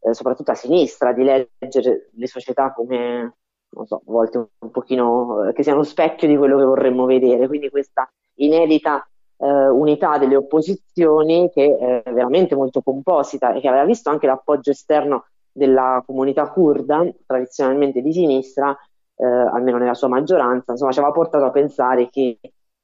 eh, 0.00 0.14
soprattutto 0.14 0.50
a 0.50 0.54
sinistra, 0.54 1.12
di 1.12 1.24
leggere 1.24 2.10
le 2.12 2.26
società 2.26 2.72
come 2.72 3.34
non 3.72 3.86
so, 3.86 3.96
a 3.96 4.02
volte 4.04 4.38
un 4.58 4.70
pochino 4.70 5.48
eh, 5.48 5.52
che 5.52 5.62
siano 5.62 5.82
specchio 5.82 6.28
di 6.28 6.36
quello 6.36 6.58
che 6.58 6.64
vorremmo 6.64 7.04
vedere, 7.04 7.46
quindi 7.46 7.70
questa 7.70 8.10
inedita 8.34 9.06
eh, 9.36 9.68
unità 9.68 10.18
delle 10.18 10.36
opposizioni 10.36 11.50
che 11.50 11.76
è 11.76 12.12
veramente 12.12 12.54
molto 12.54 12.82
composita 12.82 13.52
e 13.52 13.60
che 13.60 13.68
aveva 13.68 13.84
visto 13.84 14.10
anche 14.10 14.26
l'appoggio 14.26 14.70
esterno 14.70 15.26
della 15.52 16.02
comunità 16.06 16.50
kurda, 16.50 17.06
tradizionalmente 17.26 18.00
di 18.00 18.12
sinistra, 18.12 18.76
eh, 19.16 19.26
almeno 19.26 19.78
nella 19.78 19.94
sua 19.94 20.08
maggioranza, 20.08 20.72
insomma, 20.72 20.92
ci 20.92 20.98
aveva 20.98 21.12
portato 21.12 21.44
a 21.44 21.50
pensare 21.50 22.08
che 22.08 22.38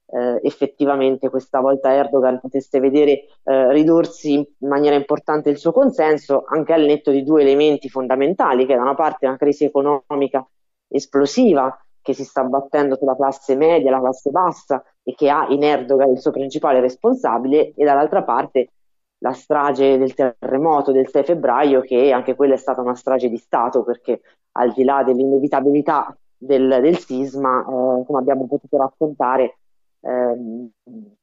eh, 0.08 0.40
effettivamente 0.42 1.28
questa 1.28 1.60
volta 1.60 1.92
Erdogan 1.92 2.40
potesse 2.40 2.78
vedere 2.78 3.24
eh, 3.42 3.72
ridursi 3.72 4.34
in 4.34 4.68
maniera 4.68 4.96
importante 4.96 5.50
il 5.50 5.58
suo 5.58 5.72
consenso, 5.72 6.44
anche 6.46 6.72
al 6.72 6.82
netto 6.82 7.10
di 7.10 7.22
due 7.22 7.42
elementi 7.42 7.88
fondamentali, 7.88 8.66
che 8.66 8.74
da 8.74 8.82
una 8.82 8.94
parte 8.94 9.26
una 9.26 9.36
crisi 9.36 9.64
economica 9.64 10.46
esplosiva 10.88 11.76
che 12.00 12.12
si 12.12 12.24
sta 12.24 12.44
battendo 12.44 12.96
sulla 12.96 13.16
classe 13.16 13.56
media, 13.56 13.90
la 13.90 14.00
classe 14.00 14.30
bassa 14.30 14.84
e 15.02 15.14
che 15.14 15.28
ha 15.28 15.46
in 15.48 15.64
Erdogan 15.64 16.10
il 16.10 16.20
suo 16.20 16.30
principale 16.30 16.80
responsabile, 16.80 17.72
e 17.74 17.84
dall'altra 17.84 18.22
parte 18.22 18.70
la 19.18 19.32
strage 19.32 19.98
del 19.98 20.14
terremoto 20.14 20.92
del 20.92 21.08
6 21.08 21.24
febbraio, 21.24 21.80
che 21.80 22.12
anche 22.12 22.34
quella 22.34 22.54
è 22.54 22.58
stata 22.58 22.80
una 22.80 22.94
strage 22.94 23.28
di 23.28 23.38
Stato, 23.38 23.82
perché 23.82 24.20
al 24.52 24.72
di 24.72 24.84
là 24.84 25.02
dell'inevitabilità 25.02 26.16
del, 26.36 26.78
del 26.80 26.98
sisma, 26.98 27.60
eh, 27.60 28.04
come 28.04 28.18
abbiamo 28.18 28.46
potuto 28.46 28.76
raccontare, 28.76 29.58
eh, 30.00 30.68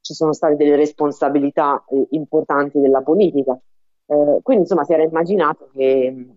ci 0.00 0.14
sono 0.14 0.32
state 0.32 0.56
delle 0.56 0.76
responsabilità 0.76 1.84
eh, 1.88 2.06
importanti 2.10 2.80
della 2.80 3.02
politica. 3.02 3.58
Eh, 4.06 4.40
quindi 4.42 4.62
insomma 4.64 4.84
si 4.84 4.92
era 4.92 5.02
immaginato 5.02 5.70
che, 5.72 6.36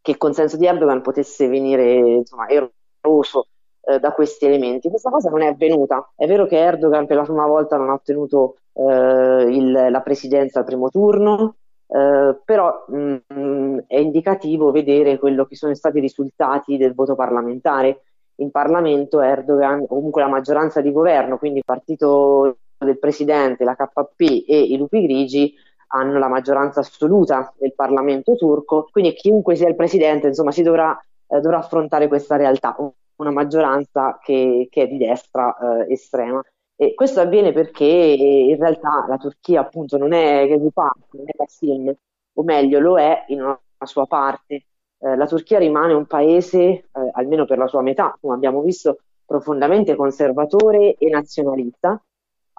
che 0.00 0.10
il 0.10 0.16
consenso 0.16 0.56
di 0.56 0.66
Erdogan 0.66 1.02
potesse 1.02 1.48
venire 1.48 1.98
insomma, 1.98 2.46
eroso 2.48 3.48
eh, 3.88 3.98
da 3.98 4.12
questi 4.12 4.44
elementi. 4.44 4.90
Questa 4.90 5.10
cosa 5.10 5.30
non 5.30 5.40
è 5.40 5.46
avvenuta. 5.46 6.12
È 6.14 6.26
vero 6.26 6.46
che 6.46 6.58
Erdogan 6.58 7.06
per 7.06 7.16
la 7.16 7.22
prima 7.22 7.46
volta 7.46 7.76
non 7.76 7.88
ha 7.88 7.94
ottenuto 7.94 8.56
eh, 8.74 9.46
il, 9.48 9.88
la 9.90 10.00
presidenza 10.02 10.58
al 10.58 10.66
primo 10.66 10.90
turno, 10.90 11.56
eh, 11.86 12.36
però 12.44 12.84
mh, 12.86 13.16
mm, 13.32 13.78
è 13.86 13.98
indicativo 13.98 14.70
vedere 14.70 15.18
quello 15.18 15.46
che 15.46 15.56
sono 15.56 15.74
stati 15.74 15.98
i 15.98 16.00
risultati 16.02 16.76
del 16.76 16.94
voto 16.94 17.14
parlamentare. 17.14 18.02
In 18.36 18.50
Parlamento 18.50 19.20
Erdogan, 19.20 19.86
comunque 19.86 20.22
la 20.22 20.28
maggioranza 20.28 20.80
di 20.80 20.92
governo, 20.92 21.38
quindi 21.38 21.58
il 21.58 21.64
partito 21.64 22.58
del 22.78 22.98
presidente, 22.98 23.64
la 23.64 23.74
KP 23.74 24.44
e 24.46 24.60
i 24.60 24.76
lupi 24.76 25.02
grigi, 25.02 25.52
hanno 25.88 26.18
la 26.18 26.28
maggioranza 26.28 26.80
assoluta 26.80 27.52
del 27.56 27.74
Parlamento 27.74 28.36
turco, 28.36 28.86
quindi 28.92 29.14
chiunque 29.14 29.56
sia 29.56 29.68
il 29.68 29.74
presidente 29.74 30.28
insomma, 30.28 30.52
si 30.52 30.62
dovrà, 30.62 30.96
eh, 31.26 31.40
dovrà 31.40 31.58
affrontare 31.58 32.06
questa 32.06 32.36
realtà, 32.36 32.76
una 33.18 33.30
maggioranza 33.30 34.18
che, 34.22 34.68
che 34.70 34.82
è 34.82 34.88
di 34.88 34.98
destra 34.98 35.56
eh, 35.86 35.92
estrema. 35.92 36.42
E 36.76 36.94
questo 36.94 37.20
avviene 37.20 37.52
perché 37.52 37.84
in 37.84 38.56
realtà 38.56 39.04
la 39.08 39.16
Turchia 39.16 39.60
appunto 39.60 39.96
non 39.98 40.12
è 40.12 40.46
Gezi 40.46 40.70
Park, 40.72 41.12
non 41.12 41.24
è 41.26 41.32
Kassim, 41.36 41.92
o 42.34 42.42
meglio 42.42 42.78
lo 42.78 42.98
è 42.98 43.24
in 43.28 43.42
una, 43.42 43.58
sua 43.84 44.06
parte. 44.06 44.66
Eh, 44.98 45.16
la 45.16 45.26
Turchia 45.26 45.58
rimane 45.58 45.92
un 45.92 46.06
paese, 46.06 46.58
eh, 46.58 46.86
almeno 47.12 47.46
per 47.46 47.58
la 47.58 47.66
sua 47.66 47.82
metà, 47.82 48.16
come 48.20 48.34
abbiamo 48.34 48.62
visto, 48.62 48.98
profondamente 49.24 49.96
conservatore 49.96 50.94
e 50.94 51.08
nazionalista, 51.10 52.00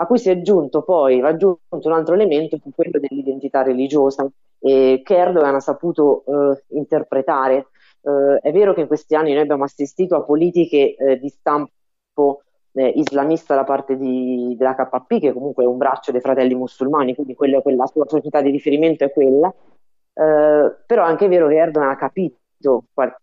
a 0.01 0.05
cui 0.05 0.17
si 0.17 0.29
è 0.29 0.33
aggiunto 0.33 0.83
poi, 0.83 1.19
raggiunto 1.19 1.59
un 1.69 1.91
altro 1.91 2.13
elemento, 2.13 2.57
che 2.57 2.69
quello 2.73 2.99
dell'identità 2.99 3.63
religiosa, 3.63 4.29
eh, 4.59 5.01
che 5.03 5.15
Erdogan 5.15 5.55
ha 5.55 5.59
saputo 5.59 6.23
eh, 6.25 6.63
interpretare. 6.75 7.67
Eh, 8.01 8.39
è 8.41 8.51
vero 8.51 8.73
che 8.73 8.81
in 8.81 8.87
questi 8.87 9.15
anni 9.15 9.33
noi 9.33 9.41
abbiamo 9.41 9.63
assistito 9.63 10.15
a 10.15 10.23
politiche 10.23 10.95
eh, 10.95 11.19
di 11.19 11.29
stampo 11.29 12.41
eh, 12.73 12.87
islamista 12.95 13.55
da 13.55 13.63
parte 13.63 13.97
di, 13.97 14.55
della 14.57 14.75
KP, 14.75 15.19
che 15.19 15.33
comunque 15.33 15.63
è 15.63 15.67
un 15.67 15.77
braccio 15.77 16.11
dei 16.11 16.21
fratelli 16.21 16.55
musulmani, 16.55 17.15
quindi 17.15 17.35
quella, 17.35 17.61
quella 17.61 17.85
sua 17.87 18.05
società 18.07 18.41
di 18.41 18.51
riferimento 18.51 19.03
è 19.03 19.11
quella. 19.11 19.53
Eh, 20.13 20.75
però 20.85 21.03
è 21.03 21.07
anche 21.07 21.27
vero 21.27 21.47
che 21.47 21.55
Erdogan 21.55 21.89
ha 21.89 21.95
capito 21.95 22.37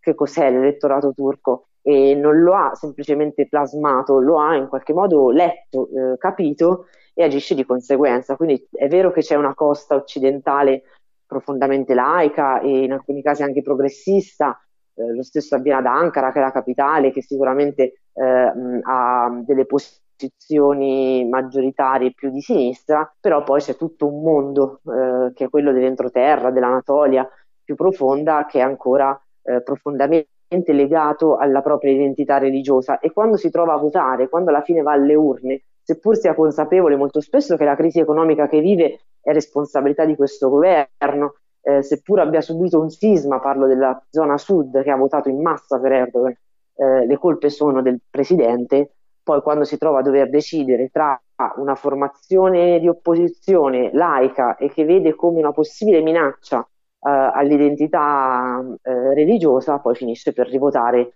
che 0.00 0.14
cos'è 0.14 0.50
l'elettorato 0.50 1.12
turco 1.12 1.66
e 1.83 2.14
non 2.14 2.40
lo 2.40 2.54
ha 2.54 2.75
semplicemente 2.75 3.47
plasmato, 3.47 4.18
lo 4.18 4.40
ha 4.40 4.56
in 4.56 4.66
qualche 4.66 4.92
modo 4.92 5.30
letto, 5.30 5.88
eh, 5.88 6.18
capito 6.18 6.87
e 7.14 7.23
agisce 7.23 7.54
di 7.54 7.64
conseguenza. 7.64 8.37
Quindi 8.37 8.66
è 8.73 8.88
vero 8.88 9.12
che 9.12 9.21
c'è 9.21 9.37
una 9.37 9.54
costa 9.54 9.95
occidentale 9.95 10.83
profondamente 11.26 11.95
laica 11.95 12.61
e 12.61 12.85
in 12.85 12.92
alcuni 12.92 13.23
casi 13.23 13.42
anche 13.42 13.62
progressista, 13.62 14.61
eh, 14.97 15.15
lo 15.15 15.23
stesso 15.23 15.55
avviene 15.55 15.79
ad 15.79 15.87
Ankara, 15.87 16.33
che 16.33 16.38
è 16.38 16.43
la 16.43 16.50
capitale, 16.53 17.11
che 17.11 17.23
sicuramente 17.23 18.00
eh, 18.12 18.53
ha 18.83 19.43
delle 19.45 19.67
posizioni 19.67 21.26
maggioritarie 21.29 22.12
più 22.12 22.31
di 22.31 22.41
sinistra, 22.41 23.11
però 23.21 23.43
poi 23.43 23.61
c'è 23.61 23.76
tutto 23.76 24.07
un 24.07 24.23
mondo 24.23 24.81
eh, 24.85 25.33
che 25.35 25.45
è 25.45 25.49
quello 25.50 25.73
dell'entroterra, 25.73 26.50
dell'Anatolia 26.50 27.29
più 27.62 27.75
profonda, 27.75 28.47
che 28.47 28.59
è 28.59 28.62
ancora 28.62 29.19
eh, 29.43 29.62
profondamente 29.62 30.29
legato 30.73 31.37
alla 31.37 31.61
propria 31.61 31.93
identità 31.93 32.38
religiosa. 32.38 32.99
E 32.99 33.12
quando 33.12 33.37
si 33.37 33.50
trova 33.50 33.75
a 33.75 33.79
votare, 33.79 34.29
quando 34.29 34.50
alla 34.50 34.62
fine 34.62 34.83
va 34.83 34.93
alle 34.93 35.15
urne, 35.15 35.62
seppur 35.83 36.17
sia 36.17 36.35
consapevole 36.35 36.97
molto 36.97 37.21
spesso 37.21 37.57
che 37.57 37.65
la 37.65 37.76
crisi 37.76 38.00
economica 38.00 38.49
che 38.49 38.61
vive 38.61 39.00
è 39.21 39.33
responsabilità 39.33 40.05
di 40.05 40.17
questo 40.17 40.49
governo, 40.49 41.35
eh, 41.66 41.82
seppur 41.82 42.20
abbia 42.20 42.40
subito 42.40 42.80
un 42.80 42.90
sisma, 42.90 43.40
parlo 43.40 43.66
della 43.66 44.00
zona 44.08 44.38
sud 44.38 44.80
che 44.85 44.90
ha 44.90 44.96
votato 44.96 45.28
in 45.28 45.42
massa 45.42 45.80
per 45.80 45.90
Erdogan, 45.90 46.37
eh, 46.76 47.06
le 47.06 47.18
colpe 47.18 47.50
sono 47.50 47.82
del 47.82 47.99
presidente, 48.08 48.92
poi 49.20 49.42
quando 49.42 49.64
si 49.64 49.76
trova 49.76 49.99
a 49.99 50.02
dover 50.02 50.30
decidere 50.30 50.90
tra 50.92 51.20
una 51.56 51.75
formazione 51.75 52.78
di 52.78 52.87
opposizione 52.87 53.90
laica 53.92 54.54
e 54.54 54.70
che 54.70 54.85
vede 54.85 55.16
come 55.16 55.40
una 55.40 55.50
possibile 55.50 56.00
minaccia 56.02 56.61
eh, 56.61 57.11
all'identità 57.11 58.64
eh, 58.82 59.14
religiosa, 59.14 59.80
poi 59.80 59.96
finisce 59.96 60.32
per 60.32 60.46
rivotare 60.49 61.14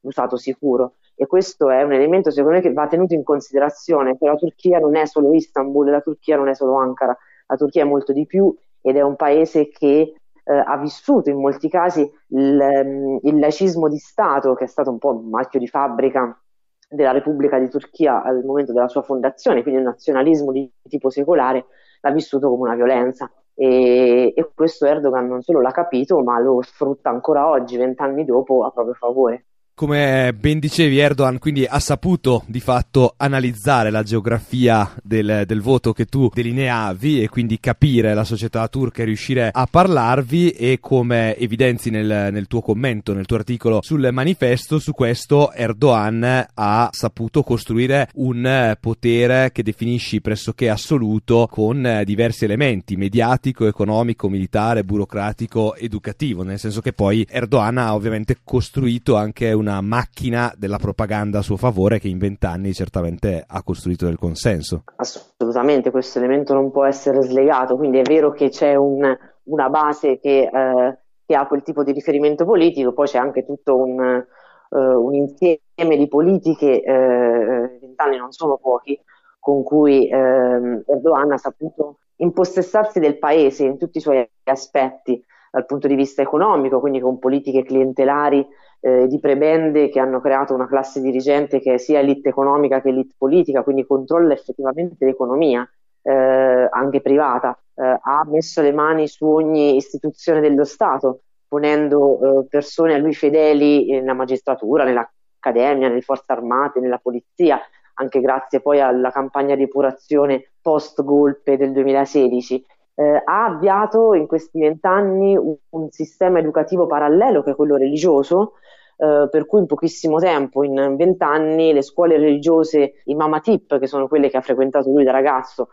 usato 0.00 0.36
sicuro. 0.36 0.94
E 1.14 1.28
questo 1.28 1.70
è 1.70 1.82
un 1.84 1.92
elemento 1.92 2.32
secondo 2.32 2.56
me 2.56 2.60
che 2.60 2.72
va 2.72 2.88
tenuto 2.88 3.14
in 3.14 3.22
considerazione, 3.22 4.18
che 4.18 4.26
la 4.26 4.34
Turchia 4.34 4.80
non 4.80 4.96
è 4.96 5.06
solo 5.06 5.32
Istanbul, 5.32 5.90
la 5.90 6.00
Turchia 6.00 6.36
non 6.36 6.48
è 6.48 6.54
solo 6.54 6.74
Ankara, 6.74 7.16
la 7.46 7.56
Turchia 7.56 7.82
è 7.82 7.86
molto 7.86 8.12
di 8.12 8.26
più 8.26 8.52
ed 8.86 8.96
è 8.96 9.00
un 9.00 9.16
paese 9.16 9.68
che 9.68 10.14
eh, 10.44 10.54
ha 10.54 10.76
vissuto 10.78 11.28
in 11.28 11.40
molti 11.40 11.68
casi 11.68 12.08
il, 12.28 12.60
ehm, 12.60 13.18
il 13.22 13.38
laicismo 13.40 13.88
di 13.88 13.98
Stato, 13.98 14.54
che 14.54 14.64
è 14.64 14.68
stato 14.68 14.90
un 14.90 14.98
po' 14.98 15.10
un 15.10 15.28
marchio 15.28 15.58
di 15.58 15.66
fabbrica 15.66 16.40
della 16.88 17.10
Repubblica 17.10 17.58
di 17.58 17.68
Turchia 17.68 18.22
al 18.22 18.44
momento 18.44 18.72
della 18.72 18.86
sua 18.86 19.02
fondazione, 19.02 19.62
quindi 19.62 19.80
il 19.80 19.86
nazionalismo 19.86 20.52
di 20.52 20.70
tipo 20.88 21.10
secolare, 21.10 21.66
l'ha 22.00 22.12
vissuto 22.12 22.48
come 22.48 22.68
una 22.68 22.76
violenza. 22.76 23.28
E, 23.54 24.32
e 24.36 24.50
questo 24.54 24.86
Erdogan 24.86 25.26
non 25.26 25.42
solo 25.42 25.60
l'ha 25.60 25.72
capito, 25.72 26.22
ma 26.22 26.38
lo 26.38 26.62
sfrutta 26.62 27.10
ancora 27.10 27.48
oggi, 27.48 27.76
vent'anni 27.76 28.24
dopo, 28.24 28.64
a 28.64 28.70
proprio 28.70 28.94
favore. 28.94 29.46
Come 29.78 30.32
ben 30.32 30.58
dicevi 30.58 30.96
Erdogan, 30.96 31.38
quindi 31.38 31.66
ha 31.66 31.78
saputo 31.80 32.44
di 32.46 32.60
fatto 32.60 33.12
analizzare 33.18 33.90
la 33.90 34.02
geografia 34.02 34.90
del, 35.02 35.42
del, 35.46 35.60
voto 35.60 35.92
che 35.92 36.06
tu 36.06 36.30
delineavi 36.32 37.22
e 37.22 37.28
quindi 37.28 37.60
capire 37.60 38.14
la 38.14 38.24
società 38.24 38.66
turca 38.68 39.02
e 39.02 39.04
riuscire 39.04 39.50
a 39.52 39.68
parlarvi 39.70 40.52
e 40.52 40.78
come 40.80 41.36
evidenzi 41.36 41.90
nel, 41.90 42.30
nel 42.32 42.46
tuo 42.46 42.62
commento, 42.62 43.12
nel 43.12 43.26
tuo 43.26 43.36
articolo 43.36 43.80
sul 43.82 44.08
manifesto, 44.12 44.78
su 44.78 44.92
questo 44.92 45.52
Erdogan 45.52 46.46
ha 46.54 46.88
saputo 46.90 47.42
costruire 47.42 48.08
un 48.14 48.74
potere 48.80 49.50
che 49.52 49.62
definisci 49.62 50.22
pressoché 50.22 50.70
assoluto 50.70 51.46
con 51.50 52.00
diversi 52.06 52.46
elementi, 52.46 52.96
mediatico, 52.96 53.66
economico, 53.66 54.30
militare, 54.30 54.84
burocratico, 54.84 55.74
educativo, 55.76 56.44
nel 56.44 56.58
senso 56.58 56.80
che 56.80 56.94
poi 56.94 57.26
Erdogan 57.28 57.76
ha 57.76 57.94
ovviamente 57.94 58.38
costruito 58.42 59.16
anche 59.16 59.52
un 59.52 59.64
una 59.66 59.80
macchina 59.80 60.52
della 60.56 60.78
propaganda 60.78 61.38
a 61.38 61.42
suo 61.42 61.56
favore 61.56 61.98
che 61.98 62.06
in 62.06 62.18
vent'anni 62.18 62.72
certamente 62.72 63.44
ha 63.44 63.62
costruito 63.64 64.06
del 64.06 64.16
consenso. 64.16 64.84
Assolutamente, 64.96 65.90
questo 65.90 66.18
elemento 66.18 66.54
non 66.54 66.70
può 66.70 66.84
essere 66.84 67.20
slegato, 67.22 67.76
quindi 67.76 67.98
è 67.98 68.02
vero 68.02 68.30
che 68.30 68.48
c'è 68.48 68.76
un, 68.76 69.02
una 69.44 69.68
base 69.68 70.20
che, 70.20 70.48
eh, 70.52 70.98
che, 71.26 71.34
ha 71.34 71.46
quel 71.48 71.62
tipo 71.62 71.82
di 71.82 71.90
riferimento 71.90 72.44
politico, 72.44 72.92
poi 72.92 73.06
c'è 73.08 73.18
anche 73.18 73.44
tutto 73.44 73.76
un, 73.76 74.24
uh, 74.68 74.78
un 74.78 75.14
insieme 75.14 75.96
di 75.96 76.06
politiche, 76.06 76.82
eh, 76.82 77.78
vent'anni 77.80 78.16
non 78.16 78.30
sono 78.30 78.58
pochi, 78.58 78.98
con 79.40 79.64
cui 79.64 80.08
eh, 80.08 80.14
Erdogan 80.16 81.32
ha 81.32 81.38
saputo 81.38 81.98
impossessarsi 82.16 83.00
del 83.00 83.18
paese 83.18 83.64
in 83.64 83.78
tutti 83.78 83.98
i 83.98 84.00
suoi 84.00 84.28
aspetti 84.44 85.22
dal 85.50 85.66
punto 85.66 85.88
di 85.88 85.94
vista 85.94 86.22
economico, 86.22 86.80
quindi 86.80 87.00
con 87.00 87.18
politiche 87.18 87.62
clientelari 87.62 88.46
eh, 88.80 89.06
di 89.06 89.18
prebende 89.18 89.88
che 89.88 90.00
hanno 90.00 90.20
creato 90.20 90.54
una 90.54 90.66
classe 90.66 91.00
dirigente 91.00 91.60
che 91.60 91.74
è 91.74 91.78
sia 91.78 92.00
elite 92.00 92.28
economica 92.28 92.80
che 92.80 92.88
elite 92.88 93.14
politica, 93.16 93.62
quindi 93.62 93.86
controlla 93.86 94.32
effettivamente 94.32 95.04
l'economia, 95.04 95.68
eh, 96.02 96.68
anche 96.70 97.00
privata, 97.00 97.58
eh, 97.74 97.98
ha 98.00 98.24
messo 98.26 98.62
le 98.62 98.72
mani 98.72 99.08
su 99.08 99.26
ogni 99.26 99.76
istituzione 99.76 100.40
dello 100.40 100.64
Stato, 100.64 101.22
ponendo 101.48 102.40
eh, 102.40 102.46
persone 102.48 102.94
a 102.94 102.98
lui 102.98 103.14
fedeli 103.14 103.90
nella 103.90 104.14
magistratura, 104.14 104.84
nell'accademia, 104.84 105.88
nelle 105.88 106.00
forze 106.02 106.32
armate, 106.32 106.80
nella 106.80 106.98
polizia, 106.98 107.60
anche 107.94 108.20
grazie 108.20 108.60
poi 108.60 108.80
alla 108.80 109.10
campagna 109.10 109.54
di 109.54 109.62
epurazione 109.62 110.52
post-golpe 110.60 111.56
del 111.56 111.72
2016 111.72 112.64
eh, 112.98 113.22
ha 113.22 113.44
avviato 113.44 114.14
in 114.14 114.26
questi 114.26 114.58
vent'anni 114.58 115.36
un, 115.36 115.54
un, 115.70 115.90
sistema 115.90 116.38
educativo 116.38 116.86
parallelo 116.86 117.42
che 117.42 117.50
è 117.50 117.54
quello 117.54 117.76
religioso, 117.76 118.54
eh, 118.96 119.28
per 119.30 119.46
cui 119.46 119.60
in 119.60 119.66
pochissimo 119.66 120.18
tempo, 120.18 120.64
in 120.64 120.96
vent'anni, 120.96 121.74
le 121.74 121.82
scuole 121.82 122.16
religiose 122.16 123.02
Imam 123.04 123.34
Atip, 123.34 123.78
che 123.78 123.86
sono 123.86 124.08
quelle 124.08 124.30
che 124.30 124.38
ha 124.38 124.40
frequentato 124.40 124.90
lui 124.90 125.04
da 125.04 125.12
ragazzo, 125.12 125.68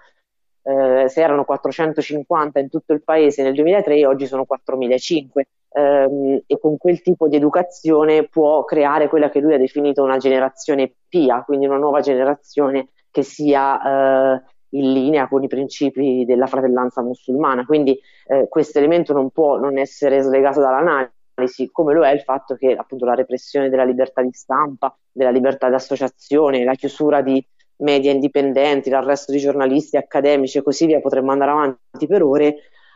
eh, 0.63 1.07
se 1.07 1.21
erano 1.21 1.45
450 1.45 2.59
in 2.59 2.69
tutto 2.69 2.91
il 2.93 3.03
paese 3.03 3.41
nel 3.41 3.53
2003, 3.53 4.05
oggi 4.05 4.27
sono 4.27 4.43
4005. 4.45 5.47
Ehm, 5.75 6.41
e 6.45 6.59
con 6.59 6.77
quel 6.77 7.01
tipo 7.01 7.27
di 7.27 7.35
educazione 7.35 8.27
può 8.27 8.63
creare 8.63 9.07
quella 9.09 9.29
che 9.29 9.39
lui 9.39 9.55
ha 9.55 9.57
definito 9.57 10.03
una 10.03 10.17
generazione 10.17 10.93
pia, 11.07 11.43
quindi 11.43 11.65
una 11.65 11.77
nuova 11.77 11.99
generazione 11.99 12.89
che 13.09 13.23
sia 13.23 14.35
eh, 14.35 14.43
in 14.73 14.93
linea 14.93 15.27
con 15.27 15.43
i 15.43 15.47
principi 15.47 16.25
della 16.25 16.47
fratellanza 16.47 17.01
musulmana. 17.01 17.65
Quindi 17.65 17.99
eh, 18.27 18.47
questo 18.49 18.77
elemento 18.77 19.13
non 19.13 19.29
può 19.29 19.57
non 19.57 19.77
essere 19.77 20.21
slegato 20.21 20.59
dall'analisi, 20.59 21.69
come 21.71 21.93
lo 21.93 22.03
è 22.03 22.11
il 22.11 22.21
fatto 22.21 22.55
che 22.55 22.73
appunto 22.73 23.05
la 23.05 23.15
repressione 23.15 23.69
della 23.69 23.83
libertà 23.83 24.21
di 24.21 24.31
stampa, 24.31 24.95
della 25.11 25.31
libertà 25.31 25.69
di 25.69 25.75
associazione, 25.75 26.63
la 26.63 26.75
chiusura 26.75 27.21
di 27.21 27.43
media 27.77 28.11
indipendenti, 28.11 28.89
l'arresto 28.89 29.31
di 29.31 29.39
giornalisti, 29.39 29.97
accademici 29.97 30.57
e 30.57 30.63
così 30.63 30.85
via, 30.85 31.01
potremmo 31.01 31.31
andare 31.31 31.51
avanti 31.51 32.07
per 32.07 32.23
ore, 32.23 32.55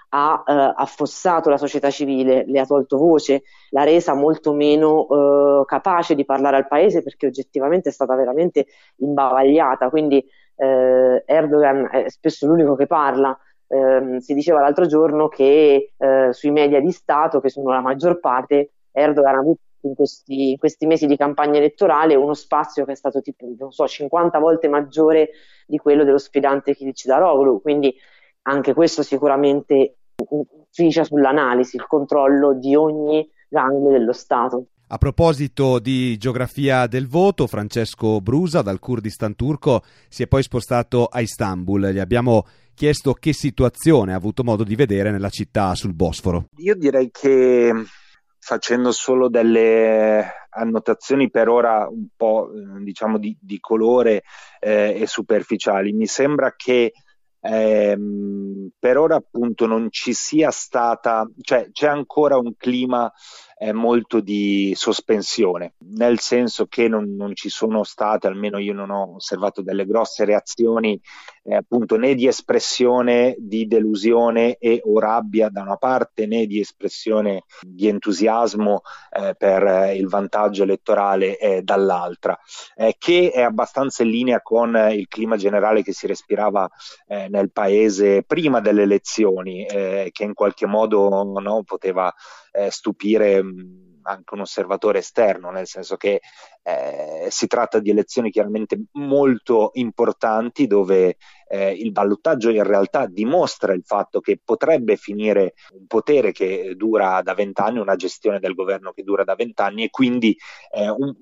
ha 0.10 0.44
eh, 0.46 0.74
affossato 0.76 1.50
la 1.50 1.58
società 1.58 1.90
civile, 1.90 2.46
le 2.48 2.60
ha 2.60 2.66
tolto 2.66 2.98
voce, 2.98 3.44
l'ha 3.72 3.84
resa 3.84 4.14
molto 4.14 4.54
meno 4.54 5.08
eh, 5.62 5.66
capace 5.66 6.16
di 6.16 6.24
parlare 6.24 6.56
al 6.56 6.68
paese 6.68 7.04
perché 7.04 7.28
oggettivamente 7.28 7.90
è 7.90 7.92
stata 7.92 8.16
veramente 8.16 8.68
imbavagliata. 8.98 9.90
Quindi 9.90 10.24
eh, 10.58 11.24
Erdogan 11.26 11.88
è 11.92 12.10
spesso 12.10 12.48
l'unico 12.48 12.76
che 12.76 12.88
parla. 12.88 13.38
Eh, 13.68 14.18
si 14.20 14.34
diceva 14.34 14.62
l'altro 14.62 14.86
giorno 14.86 15.28
che 15.28 15.94
eh, 15.96 16.30
sui 16.32 16.52
media 16.52 16.80
di 16.80 16.92
Stato, 16.92 17.40
che 17.40 17.50
sono 17.50 17.70
la 17.70 17.82
maggior 17.82 18.20
parte, 18.20 18.72
Erdogan 18.92 19.36
ha 19.36 19.40
avuto 19.40 19.62
in 19.82 19.96
questi, 19.96 20.52
in 20.52 20.58
questi, 20.58 20.86
mesi 20.86 21.06
di 21.06 21.16
campagna 21.16 21.58
elettorale 21.58 22.16
uno 22.16 22.34
spazio 22.34 22.86
che 22.86 22.94
è 22.94 22.96
stato 22.96 23.22
tipo, 23.22 23.46
non 23.58 23.72
so, 23.72 23.88
50 23.88 24.40
volte 24.40 24.68
maggiore 24.68 25.30
di 25.66 25.78
quello 25.78 26.04
dello 26.04 26.18
sfidante 26.18 26.74
Kilic 26.74 27.06
Daroglu, 27.06 27.62
quindi 27.62 27.94
anche 28.44 28.74
questo 28.74 29.04
sicuramente 29.04 29.98
inficia 30.30 31.04
sull'analisi, 31.04 31.76
il 31.76 31.86
controllo 31.86 32.54
di 32.54 32.76
ogni 32.76 33.30
ganglio 33.48 33.92
dello 33.92 34.14
Stato. 34.14 34.68
A 34.90 34.98
proposito 34.98 35.80
di 35.80 36.16
geografia 36.16 36.88
del 36.88 37.10
voto, 37.10 37.46
Francesco 37.46 38.22
Brusa 38.22 38.62
dal 38.62 38.80
Kurdistan 38.80 39.36
turco 39.36 39.84
si 40.08 40.24
è 40.24 40.28
poi 40.28 40.42
spostato 40.42 41.08
a 41.08 41.20
Istanbul. 41.20 41.90
Gli 41.90 42.00
abbiamo 42.00 42.46
chiesto 42.74 43.12
che 43.12 43.34
situazione 43.34 44.14
ha 44.14 44.16
avuto 44.16 44.46
modo 44.46 44.64
di 44.64 44.76
vedere 44.76 45.12
nella 45.12 45.28
città 45.28 45.76
sul 45.76 45.94
Bosforo. 45.94 46.46
Io 46.60 46.74
direi 46.76 47.10
che 47.12 47.74
facendo 48.40 48.94
solo 48.94 49.28
delle 49.28 50.26
annotazioni 50.52 51.30
per 51.30 51.50
ora 51.50 51.86
un 51.90 52.08
po' 52.16 52.50
diciamo 52.82 53.18
di, 53.18 53.38
di 53.42 53.60
colore 53.60 54.24
eh, 54.62 55.02
e 55.02 55.06
superficiali, 55.06 55.92
mi 55.92 56.08
sembra 56.08 56.54
che 56.56 56.94
ehm, 57.42 58.70
per 58.80 58.98
ora 58.98 59.16
appunto 59.16 59.66
non 59.66 59.88
ci 59.90 60.14
sia 60.14 60.50
stata, 60.50 61.30
cioè 61.42 61.72
c'è 61.74 61.88
ancora 61.88 62.38
un 62.38 62.54
clima 62.56 63.12
eh, 63.60 63.74
molto 63.74 64.20
di 64.20 64.74
sospensione, 64.76 65.74
nel 65.96 66.20
senso 66.20 66.68
che 66.68 66.88
non, 66.88 67.16
non, 67.16 67.34
ci 67.36 67.50
sono 67.50 67.84
state, 67.84 68.28
almeno 68.28 68.60
io 68.60 68.74
non 68.74 68.92
ho 68.92 69.16
osservato 69.16 69.62
delle 69.62 69.86
grosse 69.86 70.26
reazioni 70.26 71.00
eh, 71.44 71.56
appunto 71.56 71.98
né 71.98 72.14
di 72.14 72.28
espressione 72.28 73.36
di 73.40 73.66
delusione 73.66 74.58
e 74.58 74.82
o 74.84 75.00
rabbia 75.00 75.50
da 75.50 75.62
una 75.62 75.78
parte 75.78 76.28
né 76.28 76.46
di 76.46 76.60
espressione 76.60 77.44
di 77.62 77.88
entusiasmo 77.88 78.82
eh, 79.12 79.34
per 79.36 79.64
eh, 79.64 79.96
il 79.96 80.08
vantaggio 80.08 80.64
elettorale 80.64 81.38
eh, 81.38 81.62
dall'altra, 81.64 82.38
eh, 82.76 82.96
che 82.98 83.32
è 83.34 83.42
abbastanza 83.42 84.04
in 84.04 84.10
linea 84.10 84.42
con 84.42 84.76
il 84.92 85.08
clima 85.08 85.36
generale 85.36 85.82
che 85.82 85.94
si 85.94 86.06
respirava 86.06 86.70
nel 87.08 87.52
paese 87.52 88.24
prima 88.24 88.60
delle 88.60 88.84
elezioni, 88.84 89.66
che 89.66 90.24
in 90.24 90.34
qualche 90.34 90.66
modo 90.66 91.24
no, 91.40 91.64
poteva 91.64 92.14
eh, 92.58 92.72
stupire 92.72 93.44
anche 94.08 94.34
un 94.34 94.42
osservatore 94.42 95.00
esterno, 95.00 95.52
nel 95.52 95.68
senso 95.68 95.98
che 95.98 96.22
eh, 96.64 97.28
si 97.30 97.48
tratta 97.48 97.80
di 97.80 97.90
elezioni 97.90 98.32
chiaramente 98.32 98.86
molto 98.94 99.72
importanti 99.74 100.66
dove 100.66 101.18
eh, 101.50 101.72
il 101.72 101.92
ballottaggio 101.92 102.50
in 102.50 102.64
realtà 102.64 103.06
dimostra 103.06 103.74
il 103.74 103.84
fatto 103.84 104.20
che 104.20 104.40
potrebbe 104.44 104.96
finire 104.96 105.54
un 105.74 105.86
potere 105.88 106.32
che 106.32 106.74
dura 106.76 107.22
da 107.22 107.34
vent'anni, 107.34 107.80
una 107.80 107.96
gestione 107.96 108.40
del 108.40 108.54
governo 108.54 108.92
che 108.92 109.04
dura 109.04 109.24
da 109.24 109.36
vent'anni 109.36 109.84
e 109.84 109.90
quindi 109.90 110.36
eh, 110.72 110.90
un, 110.90 111.14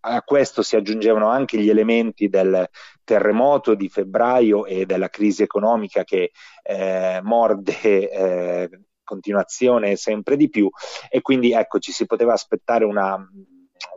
a 0.00 0.22
questo 0.22 0.62
si 0.62 0.76
aggiungevano 0.76 1.28
anche 1.28 1.58
gli 1.58 1.68
elementi 1.68 2.28
del 2.28 2.68
terremoto 3.04 3.74
di 3.74 3.88
febbraio 3.88 4.66
e 4.66 4.86
della 4.86 5.08
crisi 5.08 5.42
economica 5.42 6.02
che 6.04 6.32
eh, 6.62 7.20
morde 7.22 8.10
eh, 8.10 8.70
continuazione 9.06 9.96
sempre 9.96 10.36
di 10.36 10.50
più 10.50 10.68
e 11.08 11.22
quindi 11.22 11.52
ecco 11.52 11.78
ci 11.78 11.92
si 11.92 12.04
poteva 12.04 12.34
aspettare 12.34 12.84
una 12.84 13.16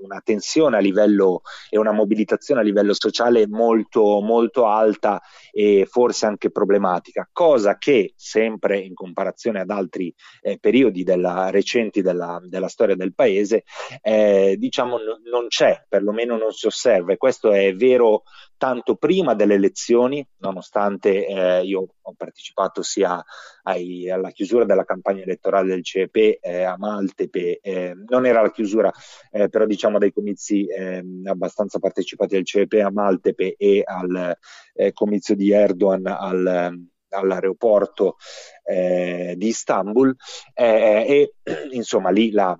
una 0.01 0.21
tensione 0.23 0.77
a 0.77 0.79
livello 0.79 1.41
e 1.69 1.77
una 1.77 1.91
mobilitazione 1.91 2.61
a 2.61 2.63
livello 2.63 2.93
sociale 2.93 3.47
molto, 3.47 4.21
molto 4.21 4.67
alta 4.67 5.21
e 5.51 5.87
forse 5.89 6.25
anche 6.25 6.51
problematica, 6.51 7.27
cosa 7.31 7.77
che 7.77 8.13
sempre 8.15 8.79
in 8.79 8.93
comparazione 8.93 9.61
ad 9.61 9.69
altri 9.69 10.13
eh, 10.41 10.57
periodi 10.59 11.03
della, 11.03 11.49
recenti 11.49 12.01
della, 12.01 12.39
della, 12.43 12.67
storia 12.67 12.95
del 12.95 13.13
paese, 13.13 13.63
eh, 14.01 14.55
diciamo 14.57 14.97
n- 14.97 15.29
non 15.29 15.47
c'è, 15.47 15.85
perlomeno 15.87 16.37
non 16.37 16.51
si 16.51 16.67
osserva 16.67 17.13
e 17.13 17.17
questo 17.17 17.51
è 17.51 17.73
vero 17.73 18.23
tanto 18.57 18.95
prima 18.95 19.35
delle 19.35 19.55
elezioni, 19.55 20.25
nonostante 20.39 21.25
eh, 21.25 21.63
io 21.63 21.95
ho 22.09 22.13
partecipato 22.15 22.81
sia 22.81 23.23
ai, 23.63 24.09
alla 24.09 24.31
chiusura 24.31 24.65
della 24.65 24.83
campagna 24.83 25.21
elettorale 25.21 25.69
del 25.69 25.83
CEP 25.83 26.39
eh, 26.41 26.63
a 26.63 26.77
Maltepe, 26.77 27.59
eh, 27.61 27.93
non 28.07 28.25
era 28.25 28.41
la 28.41 28.51
chiusura, 28.51 28.91
eh, 29.31 29.49
però 29.49 29.65
diciamo 29.65 29.97
dei 29.97 30.11
comizi 30.11 30.67
ehm, 30.67 31.27
abbastanza 31.27 31.79
partecipati 31.79 32.35
del 32.35 32.45
CEP 32.45 32.73
a 32.83 32.91
Maltepe 32.91 33.55
e 33.57 33.81
al 33.85 34.37
eh, 34.73 34.93
comizio 34.93 35.35
di 35.35 35.51
Erdogan 35.51 36.05
al 36.05 36.87
all'aeroporto 37.11 38.17
eh, 38.63 39.33
di 39.37 39.47
Istanbul. 39.47 40.15
Eh, 40.53 41.33
e 41.43 41.51
insomma 41.73 42.09
lì 42.09 42.31
la, 42.31 42.57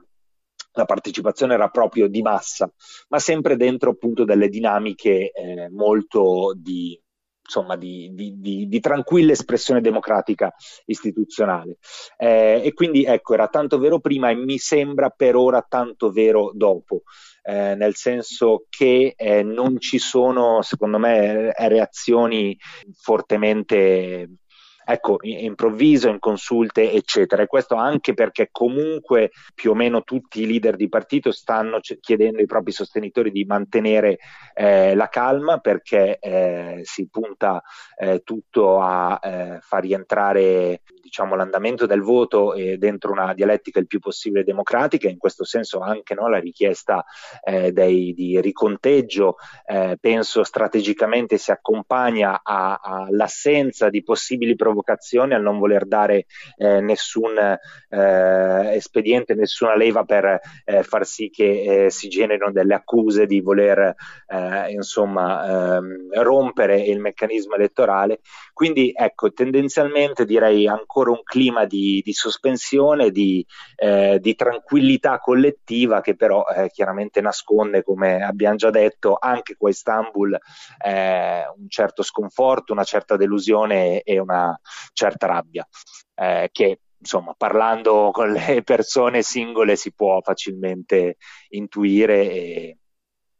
la 0.74 0.86
partecipazione 0.86 1.54
era 1.54 1.70
proprio 1.70 2.08
di 2.08 2.22
massa, 2.22 2.72
ma 3.10 3.20
sempre 3.20 3.56
dentro 3.56 3.92
appunto 3.92 4.24
delle 4.24 4.50
dinamiche 4.50 5.32
eh, 5.32 5.70
molto 5.70 6.54
di, 6.56 7.00
insomma, 7.50 7.76
di, 7.76 8.12
di, 8.14 8.40
di, 8.40 8.68
di, 8.68 8.80
tranquilla 8.80 9.32
espressione 9.32 9.82
democratica 9.82 10.54
istituzionale. 10.86 11.78
Eh, 12.16 12.62
e 12.64 12.74
quindi 12.74 13.04
ecco, 13.04 13.34
era 13.34 13.48
tanto 13.48 13.80
vero 13.80 14.00
prima 14.00 14.30
e 14.30 14.36
mi 14.36 14.60
sembra 14.60 15.10
per 15.10 15.36
ora 15.36 15.66
tanto 15.68 16.12
vero 16.12 16.52
dopo. 16.54 17.02
Eh, 17.42 17.74
nel 17.74 17.96
senso 17.96 18.66
che 18.70 19.16
eh, 19.18 19.42
non 19.42 19.80
ci 19.80 19.98
sono, 19.98 20.62
secondo 20.62 21.00
me, 21.00 21.52
reazioni 21.58 22.56
fortemente 22.94 24.30
ecco, 24.92 25.18
improvviso, 25.22 26.10
in 26.10 26.18
consulte, 26.18 26.92
eccetera. 26.92 27.44
E 27.44 27.48
questo 27.48 27.76
anche 27.76 28.16
perché 28.16 28.50
comunque 28.52 29.30
più 29.54 29.72
o 29.72 29.76
meno 29.76 30.04
tutti 30.04 30.42
i 30.42 30.48
leader 30.48 30.76
di 30.76 30.90
partito 30.90 31.32
stanno 31.32 31.80
c- 31.80 32.00
chiedendo 32.00 32.40
ai 32.40 32.48
propri 32.48 32.72
sostenitori 32.72 33.30
di 33.30 33.46
mantenere 33.46 34.18
eh, 34.56 34.96
la 34.96 35.08
calma 35.08 35.60
perché 35.60 36.18
eh, 36.18 36.80
si 36.84 37.08
punta 37.08 37.62
eh, 37.98 38.22
tutto 38.24 38.82
a 38.82 39.20
eh, 39.22 39.58
far 39.62 39.82
rientrare 39.84 40.82
diciamo, 41.10 41.36
l'andamento 41.36 41.86
del 41.88 42.02
voto 42.02 42.54
dentro 42.78 43.12
una 43.12 43.34
dialettica 43.34 43.80
il 43.80 43.88
più 43.88 44.00
possibile 44.00 44.44
democratica. 44.44 45.10
In 45.10 45.18
questo 45.18 45.44
senso 45.44 45.80
anche 45.80 46.14
no, 46.14 46.30
la 46.30 46.40
richiesta 46.40 47.04
eh, 47.44 47.72
dei, 47.72 48.14
di 48.14 48.40
riconteggio 48.40 49.36
eh, 49.66 49.98
penso 50.00 50.44
strategicamente 50.44 51.38
si 51.38 51.52
accompagna 51.52 52.42
all'assenza 52.44 53.90
di 53.90 54.04
possibili 54.04 54.56
provocazioni 54.56 55.34
al 55.34 55.42
non 55.42 55.58
voler 55.58 55.86
dare 55.88 56.26
eh, 56.58 56.80
nessun 56.80 57.38
eh, 57.38 58.76
espediente, 58.76 59.34
nessuna 59.34 59.76
leva 59.76 60.04
per 60.04 60.40
eh, 60.66 60.84
far 60.84 61.06
sì 61.06 61.30
che 61.30 61.86
eh, 61.86 61.90
si 61.90 62.08
generino 62.08 62.52
delle 62.52 62.76
accuse 62.76 63.26
di 63.26 63.42
voler 63.42 63.96
eh, 64.28 64.72
insomma 64.72 65.78
ehm, 65.78 66.22
rompere 66.22 66.80
il 66.82 67.00
meccanismo 67.00 67.56
elettorale. 67.56 68.20
Quindi 68.54 68.92
ecco, 68.96 69.32
tendenzialmente 69.32 70.26
direi 70.26 70.68
ancora 70.68 70.98
un 71.08 71.22
clima 71.24 71.64
di, 71.64 72.02
di 72.04 72.12
sospensione, 72.12 73.12
di, 73.12 73.46
eh, 73.78 74.20
di, 74.20 74.36
tranquillità 74.36 75.20
collettiva 75.20 76.02
che 76.02 76.16
però 76.16 76.44
chiaramente 76.74 77.22
nasconde, 77.22 77.84
come 77.84 78.22
abbiamo 78.22 78.58
già 78.58 78.70
detto, 78.70 79.18
anche 79.18 79.56
qua 79.56 79.70
a 79.70 79.72
Istanbul 79.72 80.38
un 81.56 81.70
certo 81.70 82.04
sconforto, 82.04 82.74
una 82.74 82.84
certa 82.84 83.16
delusione 83.16 84.02
e 84.02 84.20
una, 84.20 84.60
certa 84.94 85.28
rabbia, 85.28 85.68
eh, 86.16 86.50
che 86.52 86.82
insomma 86.98 87.34
parlando 87.34 88.10
con 88.12 88.32
le 88.32 88.62
persone 88.64 89.22
singole 89.22 89.76
si 89.76 89.94
può 89.94 90.20
facilmente 90.22 91.16
intuire 91.50 92.30
e, 92.30 92.78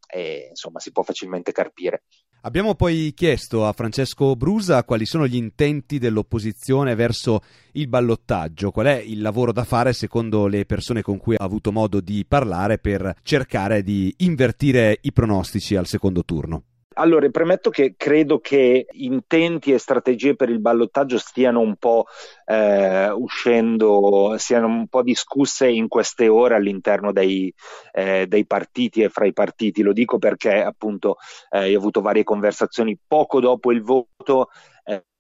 e 0.08 0.48
insomma 0.50 0.80
si 0.80 0.92
può 0.92 1.04
facilmente 1.04 1.52
carpire. 1.52 2.04
Abbiamo 2.42 2.74
poi 2.74 3.12
chiesto 3.14 3.68
a 3.68 3.74
Francesco 3.74 4.34
Brusa 4.38 4.86
quali 4.86 5.06
sono 5.06 5.28
gli 5.28 5.36
intenti 5.36 6.00
dell'opposizione 6.00 6.96
verso 6.96 7.42
il 7.74 7.90
ballottaggio, 7.90 8.72
qual 8.72 8.86
è 8.86 8.96
il 8.96 9.20
lavoro 9.20 9.52
da 9.52 9.66
fare 9.66 9.92
secondo 9.92 10.48
le 10.48 10.66
persone 10.66 11.02
con 11.02 11.18
cui 11.18 11.36
ha 11.38 11.44
avuto 11.44 11.74
modo 11.74 12.00
di 12.00 12.24
parlare 12.26 12.78
per 12.78 13.14
cercare 13.24 13.84
di 13.84 14.14
invertire 14.20 15.00
i 15.02 15.12
pronostici 15.12 15.76
al 15.76 15.86
secondo 15.86 16.24
turno. 16.24 16.64
Allora, 17.00 17.30
premetto 17.30 17.70
che 17.70 17.94
credo 17.96 18.40
che 18.40 18.88
intenti 18.92 19.72
e 19.72 19.78
strategie 19.78 20.36
per 20.36 20.50
il 20.50 20.60
ballottaggio 20.60 21.18
stiano 21.18 21.62
un 21.62 21.78
po' 21.78 22.08
eh, 22.46 23.10
uscendo, 23.10 24.36
siano 24.38 24.68
un 24.68 24.88
po' 24.90 25.02
discusse 25.02 25.70
in 25.70 25.88
queste 25.88 26.28
ore 26.28 26.56
all'interno 26.56 27.14
dei, 27.14 27.54
eh, 27.94 28.28
dei, 28.28 28.46
partiti 28.46 29.02
e 29.02 29.08
fra 29.08 29.26
i 29.26 29.32
partiti. 29.32 29.82
Lo 29.82 29.94
dico 29.94 30.18
perché 30.18 30.62
appunto 30.62 31.16
eh, 31.52 31.74
ho 31.74 31.78
avuto 31.78 32.02
varie 32.02 32.26
conversazioni 32.26 33.00
poco 33.08 33.40
dopo 33.40 33.72
il 33.72 33.82
voto 33.82 34.50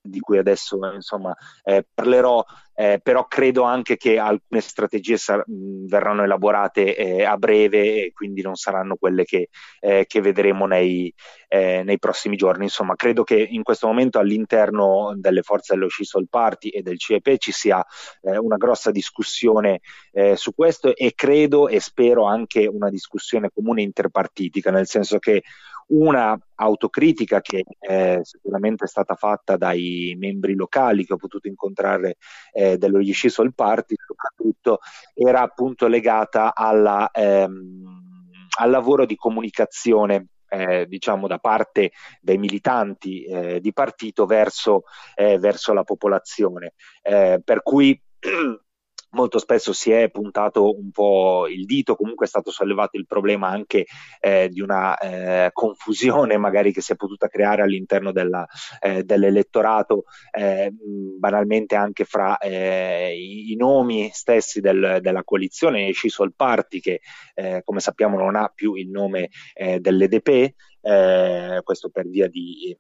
di 0.10 0.19
cui 0.19 0.38
adesso 0.38 0.80
insomma 0.93 1.36
eh, 1.63 1.86
parlerò, 1.93 2.43
eh, 2.76 3.00
però 3.02 3.26
credo 3.28 3.63
anche 3.63 3.98
che 3.98 4.17
alcune 4.17 4.62
strategie 4.62 5.17
sar- 5.17 5.43
verranno 5.48 6.24
elaborate 6.24 6.95
eh, 6.95 7.24
a 7.24 7.36
breve 7.38 8.06
e 8.06 8.12
quindi 8.13 8.41
non 8.41 8.56
saranno 8.56 8.95
quelle 8.95 9.26
che, 9.26 9.50
eh, 9.80 10.06
che 10.08 10.22
vedremo 10.22 10.65
nei, 10.65 11.13
eh, 11.48 11.84
nei, 11.84 12.00
prossimi 12.00 12.36
giorni. 12.36 12.63
Insomma, 12.63 12.95
credo 12.95 13.24
che 13.24 13.36
in 13.36 13.63
questo 13.63 13.88
momento 13.88 14.19
all'interno 14.19 15.13
delle 15.15 15.41
forze 15.41 15.74
dello 15.74 15.89
Scisol 15.89 16.28
Party 16.30 16.69
e 16.69 16.82
del 16.82 16.98
CEP 16.98 17.38
ci 17.38 17.52
sia 17.52 17.86
eh, 18.22 18.38
una 18.38 18.58
grossa 18.58 18.91
discussione 18.91 19.80
su 20.36 20.54
questo 20.54 20.95
e 20.95 21.13
credo 21.15 21.67
e 21.67 21.80
spero 21.80 22.26
anche 22.26 22.65
una 22.65 22.89
discussione 22.89 23.50
comune 23.54 23.84
interpartitica, 23.84 24.69
nel 24.72 24.88
senso 24.88 25.17
che 25.17 25.43
una 25.89 26.38
autocritica 26.56 27.41
che 27.41 27.63
eh, 27.80 28.19
sicuramente 28.21 28.86
è 28.86 28.88
stata 28.88 29.15
fatta 29.15 29.58
dai 29.58 30.15
membri 30.17 30.54
locali 30.54 31.06
che 31.06 31.13
ho 31.13 31.17
potuto 31.17 31.47
incontrare 31.47 32.17
eh, 32.52 32.78
dello 32.78 32.99
Yeshisol 32.99 33.54
Party, 33.54 33.95
soprattutto 34.06 34.80
era 35.13 35.41
appunto 35.41 35.88
legata 35.88 36.54
alla, 36.54 37.10
ehm, 37.12 38.30
al 38.60 38.69
lavoro 38.69 39.06
di 39.06 39.15
comunicazione 39.15 40.28
eh, 40.49 40.86
diciamo 40.88 41.28
da 41.28 41.38
parte 41.38 41.91
dei 42.19 42.38
militanti 42.38 43.23
eh, 43.23 43.60
di 43.60 43.71
partito 43.71 44.25
verso, 44.25 44.84
eh, 45.15 45.38
verso 45.38 45.73
la 45.73 45.84
popolazione. 45.84 46.73
Eh, 47.02 47.39
per 47.43 47.62
cui 47.62 47.99
molto 49.12 49.39
spesso 49.39 49.74
si 49.74 49.91
è 49.91 50.10
puntato 50.10 50.78
un 50.78 50.91
po' 50.91 51.48
il 51.48 51.65
dito, 51.65 51.95
comunque 51.95 52.26
è 52.26 52.30
stato 52.30 52.52
sollevato 52.52 52.98
il 52.98 53.06
problema 53.06 53.48
anche 53.48 53.86
eh, 54.19 54.50
di 54.50 54.62
una 54.62 54.98
eh, 54.98 55.50
confusione 55.52 56.38
magari 56.38 56.72
che 56.72 56.82
si 56.82 56.93
è 56.93 56.95
potuta 56.95 57.28
creare 57.28 57.62
all'interno 57.62 58.12
della, 58.12 58.45
eh, 58.80 59.04
dell'elettorato, 59.04 60.04
eh, 60.32 60.72
banalmente 61.17 61.76
anche 61.76 62.06
fra 62.06 62.38
eh, 62.38 63.15
i, 63.17 63.52
i, 63.52 63.56
nomi 63.56 64.10
stessi 64.13 64.60
del, 64.60 65.00
della 65.02 65.24
coalizione, 65.24 65.91
sciso 65.91 66.24
il 66.24 66.34
Party 66.36 66.80
che 66.80 67.02
eh, 67.34 67.62
come 67.63 67.80
sappiamo 67.80 68.17
non 68.17 68.36
ha 68.36 68.52
più 68.54 68.74
il 68.74 68.89
nome 68.89 69.30
dell'EDP, 69.80 70.54
questo 71.63 71.89
per 71.89 72.08
via 72.08 72.28
di 72.28 72.78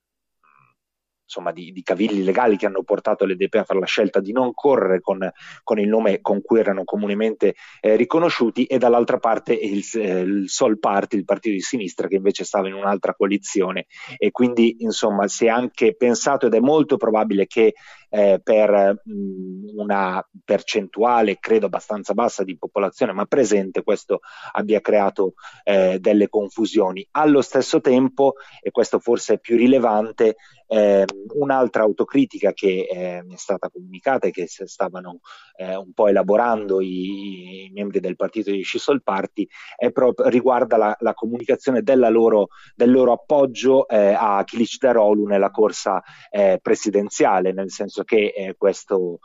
insomma, 1.29 1.51
di, 1.51 1.71
di, 1.71 1.83
cavilli 1.83 2.23
legali 2.23 2.57
che 2.57 2.65
hanno 2.65 2.81
portato 2.81 3.23
l'EDP 3.23 3.55
a 3.55 3.63
fare 3.63 3.79
la 3.79 3.85
scelta 3.85 4.19
di 4.19 4.31
non 4.31 4.51
correre 4.53 4.99
con, 4.99 5.31
con 5.63 5.79
il 5.79 5.87
nome 5.87 6.21
con 6.21 6.41
cui 6.41 6.59
erano 6.59 6.83
comunemente 6.83 7.53
eh, 7.81 7.95
riconosciuti 7.95 8.65
e 8.65 8.79
dall'altra 8.79 9.19
parte 9.19 9.53
il, 9.53 9.85
eh, 9.93 10.19
il, 10.21 10.49
Sol 10.49 10.79
Party, 10.79 11.17
il 11.17 11.25
partito 11.25 11.53
di 11.53 11.61
sinistra 11.61 12.07
che 12.07 12.15
invece 12.15 12.43
stava 12.43 12.67
in 12.67 12.73
un'altra 12.73 13.13
coalizione 13.13 13.85
e 14.17 14.31
quindi 14.31 14.77
insomma 14.79 15.27
si 15.27 15.45
è 15.45 15.49
anche 15.49 15.95
pensato 15.95 16.47
ed 16.47 16.55
è 16.55 16.59
molto 16.59 16.97
probabile 16.97 17.45
che 17.45 17.73
eh, 18.09 18.39
per 18.43 19.01
mh, 19.03 19.79
una 19.79 20.27
percentuale, 20.43 21.37
credo 21.39 21.67
abbastanza 21.67 22.13
bassa 22.13 22.43
di 22.43 22.57
popolazione, 22.57 23.13
ma 23.13 23.25
presente, 23.25 23.83
questo 23.83 24.21
abbia 24.53 24.81
creato 24.81 25.33
eh, 25.63 25.99
delle 25.99 26.27
confusioni. 26.27 27.07
Allo 27.11 27.41
stesso 27.41 27.81
tempo, 27.81 28.33
e 28.61 28.71
questo 28.71 28.99
forse 28.99 29.35
è 29.35 29.39
più 29.39 29.55
rilevante, 29.57 30.35
eh, 30.67 31.05
un'altra 31.33 31.83
autocritica 31.83 32.53
che 32.53 32.87
eh, 32.89 33.23
mi 33.23 33.33
è 33.33 33.37
stata 33.37 33.69
comunicata 33.69 34.27
e 34.27 34.31
che 34.31 34.47
stavano 34.47 35.19
eh, 35.55 35.75
un 35.75 35.93
po' 35.93 36.07
elaborando 36.07 36.81
i, 36.81 37.65
i, 37.65 37.71
membri 37.73 37.99
del 37.99 38.15
partito 38.15 38.51
di 38.51 38.61
Scisol 38.61 39.03
Party 39.03 39.47
proprio, 39.91 40.27
riguarda 40.27 40.77
la, 40.77 40.95
la 40.99 41.13
comunicazione 41.13 41.81
loro, 42.09 42.47
del 42.75 42.91
loro 42.91 43.13
appoggio 43.13 43.87
eh, 43.87 44.15
a 44.17 44.43
Kilic 44.43 44.77
Darolu 44.77 45.25
nella 45.25 45.51
corsa 45.51 46.01
eh, 46.29 46.59
presidenziale, 46.61 47.51
nel 47.51 47.71
senso 47.71 48.03
che 48.03 48.33
eh, 48.35 48.55
questo, 48.57 49.19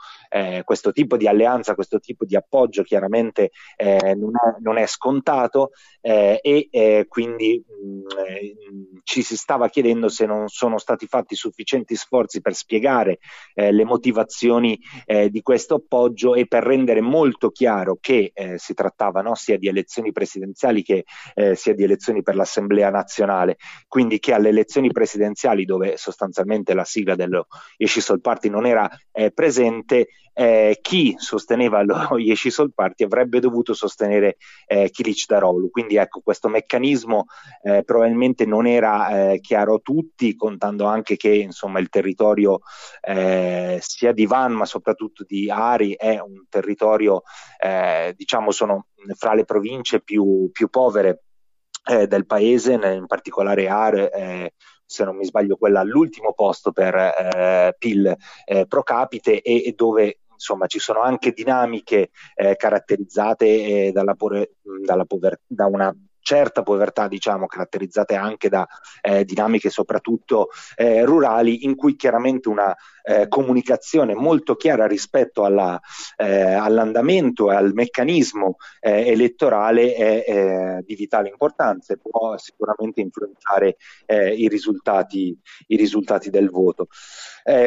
questo, 0.64 0.92
tipo 0.92 1.16
di 1.16 1.28
alleanza, 1.28 1.74
questo 1.74 2.00
tipo 2.00 2.24
di 2.24 2.34
appoggio 2.34 2.82
chiaramente 2.82 3.50
non 3.76 4.32
è, 4.34 4.60
non, 4.60 4.78
è, 4.78 4.86
scontato 4.86 5.70
e 6.00 7.06
quindi 7.08 7.64
mh, 7.64 7.86
mm, 7.86 8.96
ci 9.04 9.22
si 9.22 9.36
stava 9.36 9.68
chiedendo 9.68 10.08
se 10.08 10.26
non 10.26 10.48
sono 10.48 10.78
stati 10.78 11.06
fatti 11.06 11.34
sufficienti 11.34 11.83
sforzi 11.94 12.40
per 12.40 12.54
spiegare 12.54 13.18
eh, 13.54 13.72
le 13.72 13.84
motivazioni 13.84 14.78
eh, 15.04 15.28
di 15.28 15.42
questo 15.42 15.74
appoggio 15.74 16.34
e 16.34 16.46
per 16.46 16.62
rendere 16.62 17.00
molto 17.00 17.50
chiaro 17.50 17.98
che 18.00 18.30
eh, 18.32 18.58
si 18.58 18.72
trattava 18.72 19.20
no, 19.20 19.34
sia 19.34 19.58
di 19.58 19.68
elezioni 19.68 20.12
presidenziali 20.12 20.82
che 20.82 21.04
eh, 21.34 21.54
sia 21.54 21.74
di 21.74 21.82
elezioni 21.82 22.22
per 22.22 22.36
l'Assemblea 22.36 22.90
nazionale, 22.90 23.56
quindi 23.88 24.18
che 24.18 24.32
alle 24.32 24.48
elezioni 24.48 24.90
presidenziali 24.90 25.64
dove 25.64 25.96
sostanzialmente 25.96 26.72
la 26.72 26.84
sigla 26.84 27.14
dello 27.14 27.46
Yeshisol 27.76 28.20
Party 28.20 28.48
non 28.48 28.66
era 28.66 28.88
eh, 29.12 29.30
presente, 29.32 30.08
eh, 30.34 30.78
chi 30.82 31.14
sosteneva 31.16 31.82
lo 31.82 31.94
Yeshisol 32.18 32.74
Party 32.74 33.04
avrebbe 33.04 33.40
dovuto 33.40 33.72
sostenere 33.72 34.36
eh, 34.66 34.90
Kilic 34.90 35.26
Darolu. 35.26 35.70
Quindi 35.70 35.96
ecco, 35.96 36.20
questo 36.20 36.48
meccanismo 36.48 37.26
eh, 37.62 37.84
probabilmente 37.84 38.44
non 38.44 38.66
era 38.66 39.30
eh, 39.32 39.40
chiaro 39.40 39.76
a 39.76 39.80
tutti, 39.80 40.34
contando 40.34 40.84
anche 40.86 41.16
che 41.16 41.30
insomma, 41.30 41.78
il 41.78 41.88
territorio 41.88 42.60
eh, 43.00 43.78
sia 43.80 44.12
di 44.12 44.26
Van 44.26 44.52
ma 44.52 44.66
soprattutto 44.66 45.24
di 45.26 45.48
Ari 45.48 45.94
è 45.94 46.18
un 46.18 46.44
territorio, 46.48 47.22
eh, 47.58 48.12
diciamo, 48.16 48.50
sono 48.50 48.86
fra 49.16 49.34
le 49.34 49.44
province 49.44 50.02
più, 50.02 50.50
più 50.52 50.68
povere 50.68 51.22
del 51.84 52.24
paese, 52.24 52.72
in 52.72 53.04
particolare 53.06 53.68
Ar 53.68 54.50
se 54.86 55.04
non 55.04 55.16
mi 55.16 55.24
sbaglio, 55.24 55.56
quella 55.56 55.80
all'ultimo 55.80 56.32
posto 56.34 56.72
per 56.72 56.94
eh, 56.94 57.74
PIL 57.78 58.14
eh, 58.44 58.66
pro 58.66 58.82
capite 58.82 59.40
e, 59.40 59.64
e, 59.66 59.72
dove 59.72 60.20
insomma 60.44 60.66
ci 60.66 60.78
sono 60.78 61.00
anche 61.00 61.32
dinamiche 61.32 62.10
eh, 62.34 62.54
caratterizzate 62.56 63.46
eh, 63.86 63.92
dalla, 63.92 64.14
pore, 64.14 64.56
dalla 64.84 65.06
pover- 65.06 65.40
da 65.46 65.66
una 65.66 65.94
certa 66.24 66.62
povertà, 66.62 67.06
diciamo, 67.06 67.46
caratterizzate 67.46 68.16
anche 68.16 68.48
da 68.48 68.66
eh, 69.02 69.24
dinamiche 69.24 69.68
soprattutto 69.70 70.48
eh, 70.74 71.04
rurali, 71.04 71.64
in 71.64 71.76
cui 71.76 71.94
chiaramente 71.94 72.48
una 72.48 72.74
eh, 73.06 73.28
comunicazione 73.28 74.14
molto 74.14 74.56
chiara 74.56 74.86
rispetto 74.86 75.44
alla, 75.44 75.78
eh, 76.16 76.54
all'andamento 76.54 77.52
e 77.52 77.54
al 77.54 77.74
meccanismo 77.74 78.56
eh, 78.80 79.10
elettorale 79.10 79.94
è 79.94 80.24
eh, 80.26 80.82
di 80.86 80.94
vitale 80.94 81.28
importanza 81.28 81.92
e 81.92 81.98
può 81.98 82.38
sicuramente 82.38 83.02
influenzare 83.02 83.76
i 84.06 84.48
risultati, 84.48 85.36
i, 85.66 85.76
risultati, 85.76 86.30
del 86.30 86.48
voto. 86.48 86.88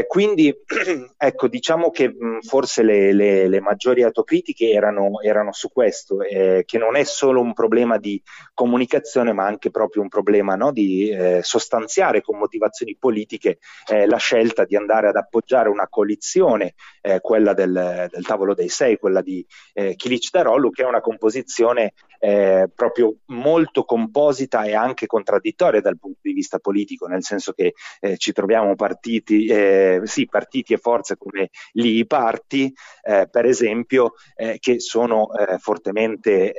quindi, 0.07 0.55
ecco, 1.17 1.47
diciamo 1.47 1.91
che 1.91 2.09
mh, 2.09 2.39
forse 2.41 2.81
le, 2.81 3.13
le, 3.13 3.47
le, 3.47 3.59
maggiori 3.59 4.01
autocritiche 4.01 4.69
erano, 4.69 5.21
erano 5.21 5.51
su 5.51 5.71
questo, 5.71 6.17
che 6.17 6.77
non 6.77 6.95
è 6.95 7.03
solo 7.03 7.41
un 7.41 7.53
problema 7.53 7.97
di 7.97 8.21
comunicazione, 8.53 9.33
ma 9.33 9.45
anche 9.45 9.69
proprio 9.71 10.01
un 10.01 10.09
problema 10.09 10.55
no, 10.55 10.71
di 10.71 11.09
eh, 11.09 11.39
sostanziare 11.43 12.21
con 12.21 12.37
motivazioni 12.37 12.95
politiche 12.97 13.59
eh, 13.87 14.05
la 14.05 14.17
scelta 14.17 14.65
di 14.65 14.75
andare 14.75 15.07
ad 15.07 15.15
appoggiare 15.15 15.69
una 15.69 15.87
coalizione, 15.87 16.73
eh, 17.01 17.19
quella 17.21 17.53
del, 17.53 18.07
del, 18.11 18.25
tavolo 18.25 18.53
dei 18.53 18.69
sei, 18.69 18.97
quella 18.97 19.21
di 19.21 19.45
eh, 19.73 19.95
Kilic 19.95 20.29
Darolu, 20.31 20.69
che 20.71 20.83
è 20.83 20.85
una 20.87 21.01
composizione 21.01 21.93
eh, 22.19 22.69
proprio 22.73 23.17
molto 23.27 23.83
composita 23.83 24.63
e 24.63 24.73
anche 24.73 25.05
contraddittoria 25.05 25.81
dal 25.81 25.99
punto 25.99 26.19
di 26.21 26.33
vista 26.33 26.59
politico, 26.59 27.07
nel 27.07 27.23
senso 27.23 27.53
che 27.53 27.73
eh, 27.99 28.17
ci 28.17 28.31
troviamo 28.31 28.75
partiti, 28.75 29.45
eh, 29.45 30.01
sì, 30.03 30.25
partiti 30.25 30.73
e 30.73 30.77
forze 30.77 31.17
come 31.17 31.49
gli 31.71 32.05
parti, 32.05 32.73
per 33.01 33.45
esempio, 33.45 34.13
che 34.59 34.79
sono 34.79 35.29
fortemente 35.59 36.53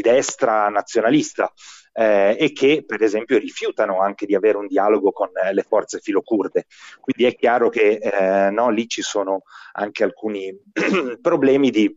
di 0.00 0.08
destra 0.08 0.68
nazionalista 0.68 1.52
eh, 1.92 2.36
e 2.38 2.52
che 2.52 2.84
per 2.86 3.02
esempio 3.02 3.38
rifiutano 3.38 4.00
anche 4.00 4.26
di 4.26 4.36
avere 4.36 4.58
un 4.58 4.68
dialogo 4.68 5.10
con 5.10 5.30
eh, 5.34 5.52
le 5.52 5.62
forze 5.62 5.98
filocurde. 5.98 6.66
Quindi 7.00 7.32
è 7.32 7.36
chiaro 7.36 7.68
che 7.68 7.98
eh, 8.00 8.50
no, 8.50 8.70
lì 8.70 8.86
ci 8.86 9.02
sono 9.02 9.42
anche 9.72 10.04
alcuni 10.04 10.56
problemi 11.20 11.70
di 11.70 11.94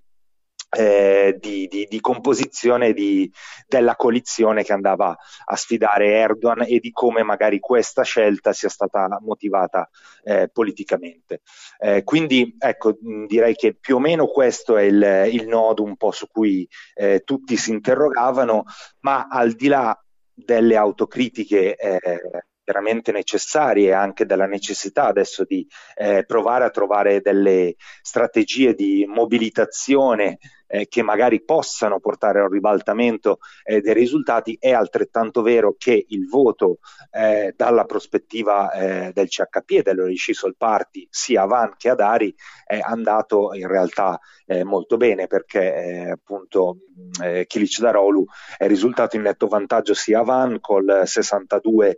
eh, 0.73 1.37
di, 1.37 1.67
di, 1.67 1.85
di, 1.89 1.99
composizione 1.99 2.93
di, 2.93 3.29
della 3.67 3.95
coalizione 3.95 4.63
che 4.63 4.71
andava 4.71 5.15
a 5.45 5.55
sfidare 5.55 6.13
Erdogan 6.13 6.63
e 6.65 6.79
di 6.79 6.91
come 6.91 7.23
magari 7.23 7.59
questa 7.59 8.03
scelta 8.03 8.53
sia 8.53 8.69
stata 8.69 9.19
motivata 9.21 9.89
eh, 10.23 10.49
politicamente. 10.51 11.41
Eh, 11.77 12.03
quindi 12.03 12.55
ecco, 12.57 12.97
direi 13.27 13.55
che 13.55 13.75
più 13.75 13.97
o 13.97 13.99
meno 13.99 14.27
questo 14.27 14.77
è 14.77 14.83
il, 14.83 15.29
il 15.31 15.47
nodo 15.47 15.83
un 15.83 15.97
po' 15.97 16.11
su 16.11 16.27
cui 16.27 16.67
eh, 16.93 17.21
tutti 17.25 17.57
si 17.57 17.71
interrogavano, 17.71 18.63
ma 19.01 19.27
al 19.29 19.51
di 19.51 19.67
là 19.67 19.97
delle 20.33 20.77
autocritiche 20.77 21.75
eh, 21.75 21.99
veramente 22.63 23.11
necessarie 23.11 23.93
anche 23.93 24.25
della 24.25 24.45
necessità 24.45 25.05
adesso 25.05 25.43
di 25.43 25.67
eh, 25.95 26.23
provare 26.25 26.63
a 26.63 26.69
trovare 26.69 27.19
delle 27.21 27.75
strategie 28.01 28.73
di 28.73 29.05
mobilitazione 29.07 30.37
eh, 30.71 30.87
che 30.87 31.03
magari 31.03 31.43
possano 31.43 31.99
portare 31.99 32.39
a 32.39 32.43
un 32.43 32.49
ribaltamento 32.49 33.39
eh, 33.63 33.81
dei 33.81 33.93
risultati, 33.93 34.55
è 34.57 34.71
altrettanto 34.71 35.41
vero 35.41 35.75
che 35.77 36.05
il 36.07 36.29
voto 36.29 36.77
eh, 37.11 37.53
dalla 37.57 37.83
prospettiva 37.83 38.71
eh, 38.71 39.11
del 39.11 39.27
CHP 39.27 39.71
e 39.71 39.81
dell'Oriscisol 39.81 40.55
Party 40.55 41.05
sia 41.09 41.41
a 41.41 41.45
Van 41.45 41.73
che 41.77 41.89
ad 41.89 41.99
Ari 41.99 42.33
è 42.65 42.79
andato 42.81 43.53
in 43.53 43.67
realtà 43.67 44.17
eh, 44.45 44.63
molto 44.63 44.95
bene 44.95 45.27
perché 45.27 45.75
eh, 45.75 46.11
appunto 46.11 46.77
eh, 47.21 47.45
Kilic 47.47 47.79
Darolu 47.79 48.23
è 48.57 48.65
risultato 48.67 49.17
in 49.17 49.23
netto 49.23 49.47
vantaggio 49.47 49.93
sia 49.93 50.19
a 50.19 50.23
Van 50.23 50.61
col 50.61 51.01
62%, 51.03 51.97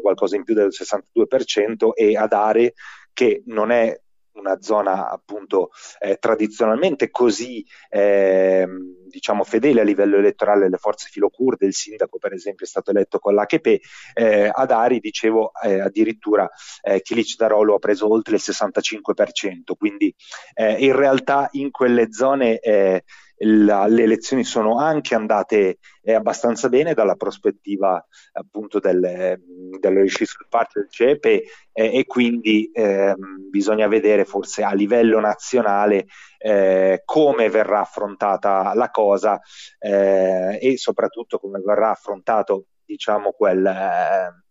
qualcosa 0.00 0.36
in 0.36 0.44
più 0.44 0.52
del 0.54 0.68
62% 0.68 1.92
e 1.94 2.14
ad 2.14 2.34
Ari 2.34 2.70
che 3.14 3.42
non 3.46 3.70
è 3.70 3.98
una 4.38 4.60
zona 4.60 5.08
appunto 5.10 5.70
eh, 5.98 6.16
tradizionalmente 6.18 7.10
così 7.10 7.64
eh, 7.90 8.66
diciamo 9.08 9.44
fedele 9.44 9.80
a 9.80 9.84
livello 9.84 10.16
elettorale 10.16 10.66
alle 10.66 10.76
forze 10.76 11.08
filocurde, 11.10 11.66
il 11.66 11.74
sindaco 11.74 12.18
per 12.18 12.32
esempio 12.32 12.64
è 12.64 12.68
stato 12.68 12.90
eletto 12.90 13.18
con 13.18 13.34
l'HP, 13.34 13.78
eh, 14.14 14.50
ad 14.52 14.70
Ari 14.70 15.00
dicevo 15.00 15.52
eh, 15.62 15.80
addirittura 15.80 16.48
eh, 16.82 17.00
Kilic 17.02 17.36
Darolo 17.36 17.74
ha 17.74 17.78
preso 17.78 18.10
oltre 18.10 18.36
il 18.36 18.42
65%, 18.44 19.74
quindi 19.76 20.14
eh, 20.54 20.84
in 20.84 20.94
realtà 20.94 21.48
in 21.52 21.70
quelle 21.70 22.12
zone 22.12 22.58
eh, 22.58 23.02
la, 23.40 23.86
le 23.86 24.02
elezioni 24.02 24.44
sono 24.44 24.78
anche 24.78 25.14
andate 25.14 25.78
eh, 26.02 26.14
abbastanza 26.14 26.68
bene 26.68 26.94
dalla 26.94 27.14
prospettiva 27.14 28.04
appunto 28.32 28.80
del, 28.80 29.38
del 29.78 30.10
sul 30.10 30.46
parte 30.48 30.80
del 30.80 30.90
CEPE 30.90 31.44
eh, 31.72 31.98
e 31.98 32.04
quindi 32.06 32.70
eh, 32.72 33.14
bisogna 33.50 33.86
vedere 33.86 34.24
forse 34.24 34.62
a 34.62 34.72
livello 34.72 35.20
nazionale 35.20 36.06
eh, 36.38 37.02
come 37.04 37.50
verrà 37.50 37.80
affrontata 37.80 38.72
la 38.74 38.90
cosa 38.90 39.40
eh, 39.78 40.58
e 40.60 40.76
soprattutto 40.76 41.38
come 41.38 41.60
verrà 41.60 41.90
affrontato 41.90 42.66
diciamo 42.84 43.32
quel 43.32 43.66
eh, 43.66 44.46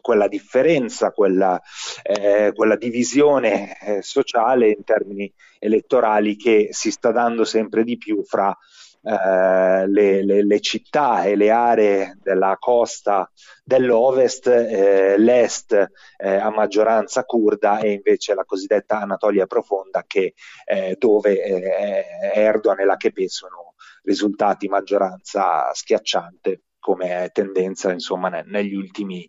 quella 0.00 0.28
differenza, 0.28 1.12
quella, 1.12 1.60
eh, 2.02 2.52
quella 2.54 2.76
divisione 2.76 3.76
eh, 3.80 4.02
sociale 4.02 4.68
in 4.68 4.84
termini 4.84 5.32
elettorali 5.58 6.36
che 6.36 6.68
si 6.70 6.90
sta 6.90 7.10
dando 7.12 7.44
sempre 7.44 7.84
di 7.84 7.96
più 7.98 8.24
fra 8.24 8.56
eh, 9.02 9.86
le, 9.86 10.22
le, 10.24 10.44
le, 10.44 10.60
città 10.60 11.24
e 11.24 11.36
le 11.36 11.50
aree 11.50 12.18
della 12.20 12.56
costa 12.58 13.30
dell'ovest, 13.64 14.46
eh, 14.46 15.16
l'est 15.18 15.72
eh, 16.18 16.34
a 16.34 16.50
maggioranza 16.50 17.24
kurda 17.24 17.78
e 17.80 17.92
invece 17.92 18.34
la 18.34 18.44
cosiddetta 18.44 19.00
Anatolia 19.00 19.46
profonda 19.46 20.04
che, 20.06 20.34
eh, 20.66 20.96
dove 20.98 21.42
eh, 21.42 22.04
Erdogan 22.34 22.80
e 22.80 22.84
l'AKP 22.84 23.26
sono 23.26 23.74
risultati 24.02 24.68
maggioranza 24.68 25.72
schiacciante. 25.72 26.62
Come 26.80 27.28
tendenza 27.32 27.92
insomma 27.92 28.28
negli 28.46 28.74
ultimi, 28.74 29.28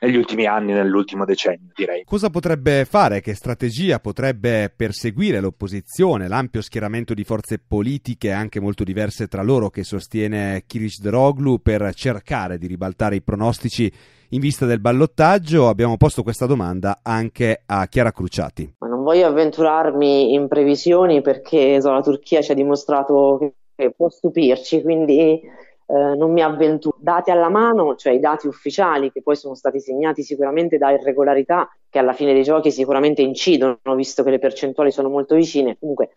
negli 0.00 0.16
ultimi 0.16 0.46
anni, 0.46 0.72
nell'ultimo 0.72 1.24
decennio 1.24 1.72
direi. 1.74 2.04
Cosa 2.04 2.30
potrebbe 2.30 2.84
fare, 2.84 3.20
che 3.20 3.34
strategia 3.34 3.98
potrebbe 3.98 4.72
perseguire 4.74 5.40
l'opposizione, 5.40 6.28
l'ampio 6.28 6.60
schieramento 6.60 7.14
di 7.14 7.24
forze 7.24 7.58
politiche 7.58 8.30
anche 8.30 8.60
molto 8.60 8.84
diverse 8.84 9.26
tra 9.26 9.42
loro 9.42 9.70
che 9.70 9.82
sostiene 9.82 10.64
Kirish 10.66 11.00
Droglu 11.00 11.60
per 11.60 11.92
cercare 11.94 12.58
di 12.58 12.66
ribaltare 12.66 13.16
i 13.16 13.22
pronostici 13.22 13.90
in 14.32 14.40
vista 14.40 14.66
del 14.66 14.80
ballottaggio? 14.80 15.68
Abbiamo 15.68 15.96
posto 15.96 16.22
questa 16.22 16.46
domanda 16.46 17.00
anche 17.02 17.62
a 17.66 17.86
Chiara 17.88 18.12
Cruciati. 18.12 18.74
Ma 18.78 18.88
non 18.88 19.02
voglio 19.02 19.26
avventurarmi 19.26 20.34
in 20.34 20.46
previsioni 20.46 21.20
perché 21.22 21.80
so, 21.80 21.92
la 21.92 22.02
Turchia 22.02 22.42
ci 22.42 22.52
ha 22.52 22.54
dimostrato 22.54 23.54
che 23.74 23.92
può 23.96 24.08
stupirci, 24.08 24.82
quindi 24.82 25.40
eh, 25.90 26.14
non 26.14 26.32
mi 26.32 26.40
avventuro. 26.42 26.96
Dati 27.00 27.30
alla 27.30 27.48
mano, 27.48 27.96
cioè 27.96 28.12
i 28.12 28.20
dati 28.20 28.46
ufficiali 28.46 29.10
che 29.10 29.22
poi 29.22 29.34
sono 29.34 29.54
stati 29.54 29.80
segnati 29.80 30.22
sicuramente 30.22 30.78
da 30.78 30.92
irregolarità 30.92 31.68
che 31.88 31.98
alla 31.98 32.12
fine 32.12 32.32
dei 32.32 32.44
giochi 32.44 32.70
sicuramente 32.70 33.22
incidono, 33.22 33.78
visto 33.96 34.22
che 34.22 34.30
le 34.30 34.38
percentuali 34.38 34.92
sono 34.92 35.08
molto 35.08 35.34
vicine. 35.34 35.76
Comunque 35.78 36.10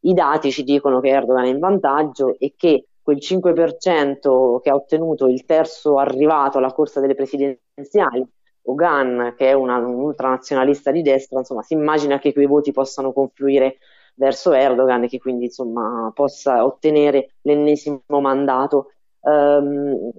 i 0.00 0.12
dati 0.12 0.52
ci 0.52 0.62
dicono 0.62 1.00
che 1.00 1.08
Erdogan 1.08 1.44
è 1.44 1.48
in 1.48 1.58
vantaggio 1.58 2.38
e 2.38 2.54
che 2.56 2.86
quel 3.02 3.18
5% 3.18 4.60
che 4.60 4.70
ha 4.70 4.74
ottenuto 4.74 5.26
il 5.26 5.44
terzo 5.44 5.98
arrivato 5.98 6.58
alla 6.58 6.72
corsa 6.72 7.00
delle 7.00 7.14
presidenziali, 7.14 8.24
Ogan, 8.62 9.34
che 9.36 9.48
è 9.50 9.52
una, 9.52 9.78
un 9.78 10.00
ultranazionalista 10.00 10.90
di 10.90 11.02
destra, 11.02 11.38
insomma, 11.38 11.62
si 11.62 11.74
immagina 11.74 12.18
che 12.18 12.32
quei 12.32 12.46
voti 12.46 12.72
possano 12.72 13.12
confluire 13.12 13.78
verso 14.14 14.52
Erdogan 14.52 15.04
e 15.04 15.08
che 15.08 15.18
quindi 15.18 15.44
insomma, 15.44 16.10
possa 16.14 16.64
ottenere 16.64 17.34
l'ennesimo 17.42 18.02
mandato. 18.20 18.92
Um, 19.26 20.10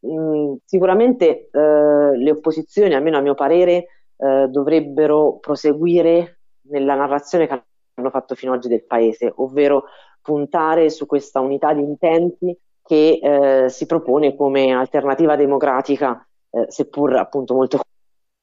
mh, 0.00 0.56
sicuramente 0.64 1.48
uh, 1.52 2.12
le 2.14 2.30
opposizioni, 2.30 2.94
almeno 2.94 3.18
a 3.18 3.20
mio 3.20 3.34
parere, 3.34 3.86
uh, 4.16 4.46
dovrebbero 4.46 5.38
proseguire 5.38 6.38
nella 6.68 6.94
narrazione 6.94 7.46
che 7.46 7.62
hanno 7.94 8.10
fatto 8.10 8.34
fino 8.34 8.52
ad 8.52 8.58
oggi 8.58 8.68
del 8.68 8.84
paese, 8.84 9.32
ovvero 9.36 9.84
puntare 10.22 10.88
su 10.88 11.06
questa 11.06 11.40
unità 11.40 11.72
di 11.74 11.82
intenti 11.82 12.58
che 12.82 13.18
eh, 13.22 13.68
si 13.68 13.86
propone 13.86 14.34
come 14.36 14.72
alternativa 14.72 15.36
democratica, 15.36 16.26
eh, 16.50 16.66
seppur 16.68 17.16
appunto 17.16 17.54
molto 17.54 17.80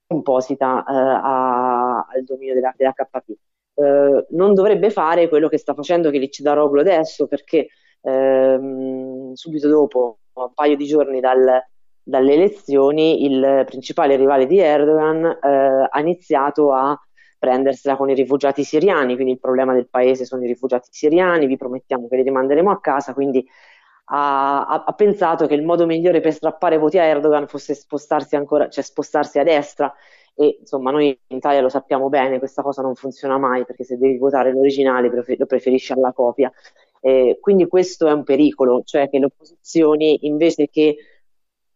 composita 0.07 0.84
eh, 0.84 0.93
a, 0.93 1.97
al 1.97 2.23
dominio 2.23 2.53
della, 2.53 2.73
dell'HP. 2.75 3.29
Eh, 3.73 4.25
non 4.29 4.53
dovrebbe 4.53 4.89
fare 4.89 5.29
quello 5.29 5.47
che 5.47 5.57
sta 5.57 5.73
facendo 5.73 6.10
Kilic 6.10 6.41
Daroglu 6.41 6.79
adesso, 6.79 7.27
perché 7.27 7.67
ehm, 8.01 9.33
subito 9.33 9.67
dopo, 9.67 10.19
un 10.33 10.53
paio 10.53 10.75
di 10.75 10.85
giorni 10.85 11.19
dal, 11.19 11.61
dalle 12.03 12.33
elezioni, 12.33 13.25
il 13.25 13.63
principale 13.65 14.15
rivale 14.15 14.47
di 14.47 14.59
Erdogan 14.59 15.25
eh, 15.25 15.87
ha 15.89 15.99
iniziato 15.99 16.73
a 16.73 16.99
prendersela 17.37 17.95
con 17.95 18.09
i 18.09 18.13
rifugiati 18.13 18.63
siriani, 18.63 19.15
quindi 19.15 19.33
il 19.33 19.39
problema 19.39 19.73
del 19.73 19.89
paese 19.89 20.25
sono 20.25 20.43
i 20.43 20.47
rifugiati 20.47 20.89
siriani, 20.91 21.47
vi 21.47 21.57
promettiamo 21.57 22.07
che 22.07 22.17
li 22.17 22.23
rimanderemo 22.23 22.69
a 22.69 22.79
casa, 22.79 23.13
quindi 23.13 23.43
ha, 24.13 24.65
ha, 24.67 24.83
ha 24.85 24.93
pensato 24.93 25.47
che 25.47 25.55
il 25.55 25.63
modo 25.63 25.85
migliore 25.85 26.19
per 26.19 26.33
strappare 26.33 26.77
voti 26.77 26.99
a 26.99 27.03
Erdogan 27.03 27.47
fosse 27.47 27.73
spostarsi 27.73 28.35
ancora, 28.35 28.69
cioè 28.69 28.83
spostarsi 28.83 29.39
a 29.39 29.43
destra. 29.43 29.93
E 30.33 30.57
insomma 30.59 30.91
noi 30.91 31.07
in 31.27 31.37
Italia 31.37 31.61
lo 31.61 31.69
sappiamo 31.69 32.09
bene, 32.09 32.39
questa 32.39 32.61
cosa 32.61 32.81
non 32.81 32.95
funziona 32.95 33.37
mai 33.37 33.65
perché 33.65 33.83
se 33.83 33.97
devi 33.97 34.17
votare 34.17 34.51
l'originale 34.51 35.09
lo 35.09 35.45
preferisci 35.45 35.93
alla 35.93 36.13
copia. 36.13 36.51
Eh, 37.03 37.39
quindi 37.41 37.67
questo 37.67 38.07
è 38.07 38.11
un 38.11 38.23
pericolo, 38.23 38.83
cioè 38.85 39.09
che 39.09 39.17
le 39.17 39.25
opposizioni 39.25 40.27
invece 40.27 40.69
che 40.69 40.97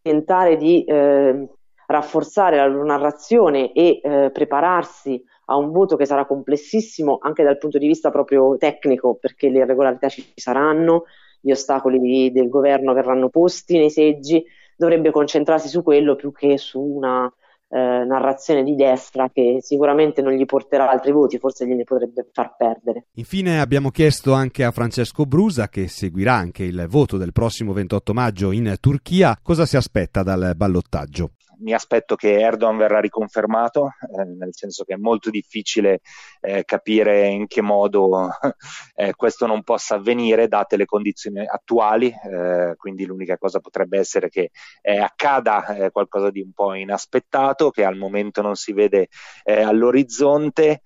tentare 0.00 0.56
di 0.56 0.84
eh, 0.84 1.48
rafforzare 1.86 2.56
la 2.56 2.66
loro 2.66 2.84
narrazione 2.84 3.72
e 3.72 4.00
eh, 4.02 4.30
prepararsi 4.32 5.20
a 5.46 5.56
un 5.56 5.72
voto 5.72 5.96
che 5.96 6.06
sarà 6.06 6.26
complessissimo 6.26 7.18
anche 7.20 7.42
dal 7.42 7.58
punto 7.58 7.78
di 7.78 7.88
vista 7.88 8.10
proprio 8.10 8.56
tecnico, 8.56 9.16
perché 9.16 9.48
le 9.48 9.58
irregolarità 9.58 10.08
ci 10.08 10.24
saranno, 10.34 11.04
gli 11.40 11.50
ostacoli 11.50 12.30
del 12.32 12.48
governo 12.48 12.92
verranno 12.92 13.28
posti 13.28 13.78
nei 13.78 13.90
seggi, 13.90 14.44
dovrebbe 14.76 15.10
concentrarsi 15.10 15.68
su 15.68 15.82
quello 15.82 16.14
più 16.14 16.32
che 16.32 16.56
su 16.56 16.80
una 16.80 17.32
eh, 17.68 18.04
narrazione 18.04 18.62
di 18.62 18.74
destra 18.74 19.28
che 19.32 19.58
sicuramente 19.60 20.22
non 20.22 20.32
gli 20.32 20.44
porterà 20.44 20.90
altri 20.90 21.12
voti, 21.12 21.38
forse 21.38 21.66
gliene 21.66 21.84
potrebbe 21.84 22.28
far 22.32 22.54
perdere. 22.56 23.06
Infine 23.14 23.60
abbiamo 23.60 23.90
chiesto 23.90 24.32
anche 24.32 24.64
a 24.64 24.70
Francesco 24.70 25.26
Brusa, 25.26 25.68
che 25.68 25.88
seguirà 25.88 26.34
anche 26.34 26.64
il 26.64 26.86
voto 26.88 27.16
del 27.16 27.32
prossimo 27.32 27.72
28 27.72 28.12
maggio 28.12 28.52
in 28.52 28.76
Turchia, 28.80 29.38
cosa 29.42 29.66
si 29.66 29.76
aspetta 29.76 30.22
dal 30.22 30.52
ballottaggio 30.54 31.30
mi 31.58 31.72
aspetto 31.72 32.16
che 32.16 32.40
Erdogan 32.40 32.76
verrà 32.76 33.00
riconfermato, 33.00 33.86
eh, 33.86 34.24
nel 34.24 34.54
senso 34.54 34.84
che 34.84 34.94
è 34.94 34.96
molto 34.96 35.30
difficile 35.30 36.00
eh, 36.40 36.64
capire 36.64 37.28
in 37.28 37.46
che 37.46 37.62
modo 37.62 38.28
eh, 38.94 39.14
questo 39.14 39.46
non 39.46 39.62
possa 39.62 39.96
avvenire 39.96 40.48
date 40.48 40.76
le 40.76 40.84
condizioni 40.84 41.46
attuali, 41.46 42.08
eh, 42.08 42.74
quindi 42.76 43.04
l'unica 43.04 43.38
cosa 43.38 43.60
potrebbe 43.60 43.98
essere 43.98 44.28
che 44.28 44.50
eh, 44.82 44.98
accada 44.98 45.66
eh, 45.66 45.90
qualcosa 45.90 46.30
di 46.30 46.40
un 46.40 46.52
po' 46.52 46.74
inaspettato, 46.74 47.70
che 47.70 47.84
al 47.84 47.96
momento 47.96 48.42
non 48.42 48.54
si 48.54 48.72
vede 48.72 49.08
all'orizzonte, 49.44 50.82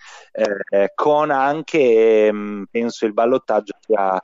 con 0.94 1.30
anche, 1.30 2.30
mm, 2.32 2.64
penso, 2.70 3.06
il 3.06 3.12
ballottaggio 3.12 3.74
sia 3.80 4.22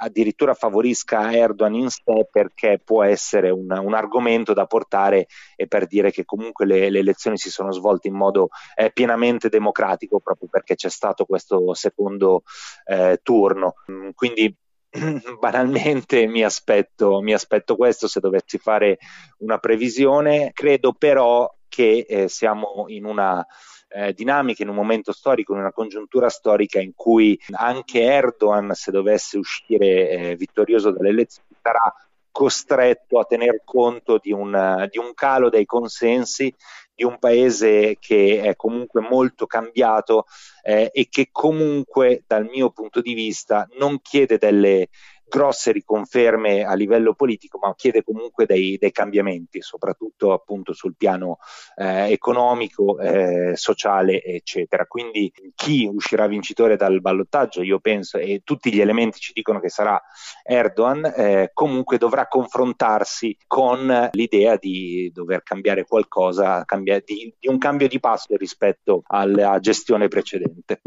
addirittura 0.00 0.54
favorisca 0.54 1.32
Erdogan 1.32 1.74
in 1.74 1.88
sé 1.88 2.28
perché 2.30 2.80
può 2.82 3.02
essere 3.02 3.50
un, 3.50 3.70
un 3.70 3.94
argomento 3.94 4.52
da 4.52 4.66
portare 4.66 5.26
e 5.56 5.66
per 5.66 5.86
dire 5.86 6.10
che 6.10 6.24
comunque 6.24 6.66
le, 6.66 6.90
le 6.90 6.98
elezioni 7.00 7.36
si 7.36 7.50
sono 7.50 7.72
svolte 7.72 8.08
in 8.08 8.14
modo 8.14 8.48
eh, 8.74 8.90
pienamente 8.92 9.48
democratico 9.48 10.20
proprio 10.20 10.48
perché 10.48 10.74
c'è 10.74 10.90
stato 10.90 11.24
questo 11.24 11.74
secondo 11.74 12.42
eh, 12.84 13.20
turno. 13.22 13.74
Mm, 13.90 14.10
quindi 14.14 14.54
banalmente 15.38 16.26
mi 16.26 16.42
aspetto, 16.42 17.20
mi 17.20 17.32
aspetto 17.32 17.76
questo 17.76 18.08
se 18.08 18.20
dovessi 18.20 18.58
fare 18.58 18.98
una 19.38 19.58
previsione. 19.58 20.50
Credo 20.52 20.92
però 20.92 21.52
che 21.68 22.06
eh, 22.08 22.28
siamo 22.28 22.84
in 22.88 23.04
una 23.04 23.44
eh, 23.88 24.12
dinamiche 24.12 24.62
in 24.62 24.68
un 24.68 24.74
momento 24.74 25.12
storico, 25.12 25.52
in 25.52 25.60
una 25.60 25.72
congiuntura 25.72 26.28
storica 26.28 26.80
in 26.80 26.92
cui 26.94 27.38
anche 27.52 28.02
Erdogan, 28.02 28.72
se 28.74 28.90
dovesse 28.90 29.38
uscire 29.38 30.10
eh, 30.10 30.36
vittorioso 30.36 30.90
dalle 30.90 31.10
elezioni, 31.10 31.48
sarà 31.60 31.92
costretto 32.30 33.18
a 33.18 33.24
tener 33.24 33.62
conto 33.64 34.18
di 34.22 34.30
un, 34.30 34.86
di 34.90 34.98
un 34.98 35.12
calo 35.14 35.48
dei 35.48 35.64
consensi 35.64 36.54
di 36.94 37.04
un 37.04 37.18
paese 37.18 37.96
che 38.00 38.40
è 38.42 38.56
comunque 38.56 39.00
molto 39.00 39.46
cambiato 39.46 40.26
eh, 40.62 40.90
e 40.92 41.06
che 41.08 41.28
comunque 41.30 42.24
dal 42.26 42.44
mio 42.44 42.70
punto 42.70 43.00
di 43.00 43.14
vista 43.14 43.68
non 43.78 44.00
chiede 44.00 44.36
delle 44.36 44.88
grosse 45.28 45.72
riconferme 45.72 46.64
a 46.64 46.74
livello 46.74 47.14
politico, 47.14 47.58
ma 47.58 47.74
chiede 47.74 48.02
comunque 48.02 48.46
dei, 48.46 48.76
dei 48.78 48.92
cambiamenti, 48.92 49.62
soprattutto 49.62 50.32
appunto 50.32 50.72
sul 50.72 50.96
piano 50.96 51.38
eh, 51.76 52.10
economico, 52.10 52.98
eh, 52.98 53.52
sociale, 53.56 54.22
eccetera. 54.22 54.86
Quindi 54.86 55.32
chi 55.54 55.86
uscirà 55.86 56.26
vincitore 56.26 56.76
dal 56.76 57.00
ballottaggio, 57.00 57.62
io 57.62 57.78
penso, 57.78 58.18
e 58.18 58.42
tutti 58.44 58.72
gli 58.72 58.80
elementi 58.80 59.18
ci 59.18 59.32
dicono 59.32 59.60
che 59.60 59.68
sarà 59.68 60.00
Erdogan, 60.42 61.12
eh, 61.16 61.50
comunque 61.52 61.98
dovrà 61.98 62.26
confrontarsi 62.26 63.36
con 63.46 64.08
l'idea 64.12 64.56
di 64.56 65.10
dover 65.12 65.42
cambiare 65.42 65.84
qualcosa, 65.84 66.64
cambia, 66.64 67.00
di, 67.04 67.32
di 67.38 67.48
un 67.48 67.58
cambio 67.58 67.88
di 67.88 68.00
passo 68.00 68.34
rispetto 68.36 69.02
alla 69.06 69.58
gestione 69.60 70.08
precedente. 70.08 70.80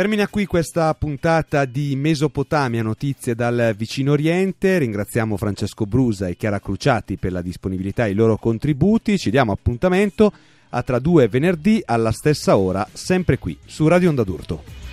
Termina 0.00 0.28
qui 0.28 0.46
questa 0.46 0.94
puntata 0.94 1.66
di 1.66 1.94
Mesopotamia, 1.94 2.82
notizie 2.82 3.34
dal 3.34 3.74
vicino 3.76 4.12
Oriente. 4.12 4.78
Ringraziamo 4.78 5.36
Francesco 5.36 5.84
Brusa 5.84 6.26
e 6.26 6.36
Chiara 6.36 6.58
Cruciati 6.58 7.18
per 7.18 7.32
la 7.32 7.42
disponibilità 7.42 8.06
e 8.06 8.12
i 8.12 8.14
loro 8.14 8.38
contributi. 8.38 9.18
Ci 9.18 9.28
diamo 9.28 9.52
appuntamento 9.52 10.32
a 10.70 10.82
tra 10.82 11.00
due 11.00 11.28
venerdì 11.28 11.82
alla 11.84 12.12
stessa 12.12 12.56
ora, 12.56 12.88
sempre 12.90 13.36
qui 13.36 13.58
su 13.66 13.88
Radio 13.88 14.08
Onda 14.08 14.24
d'Urto. 14.24 14.89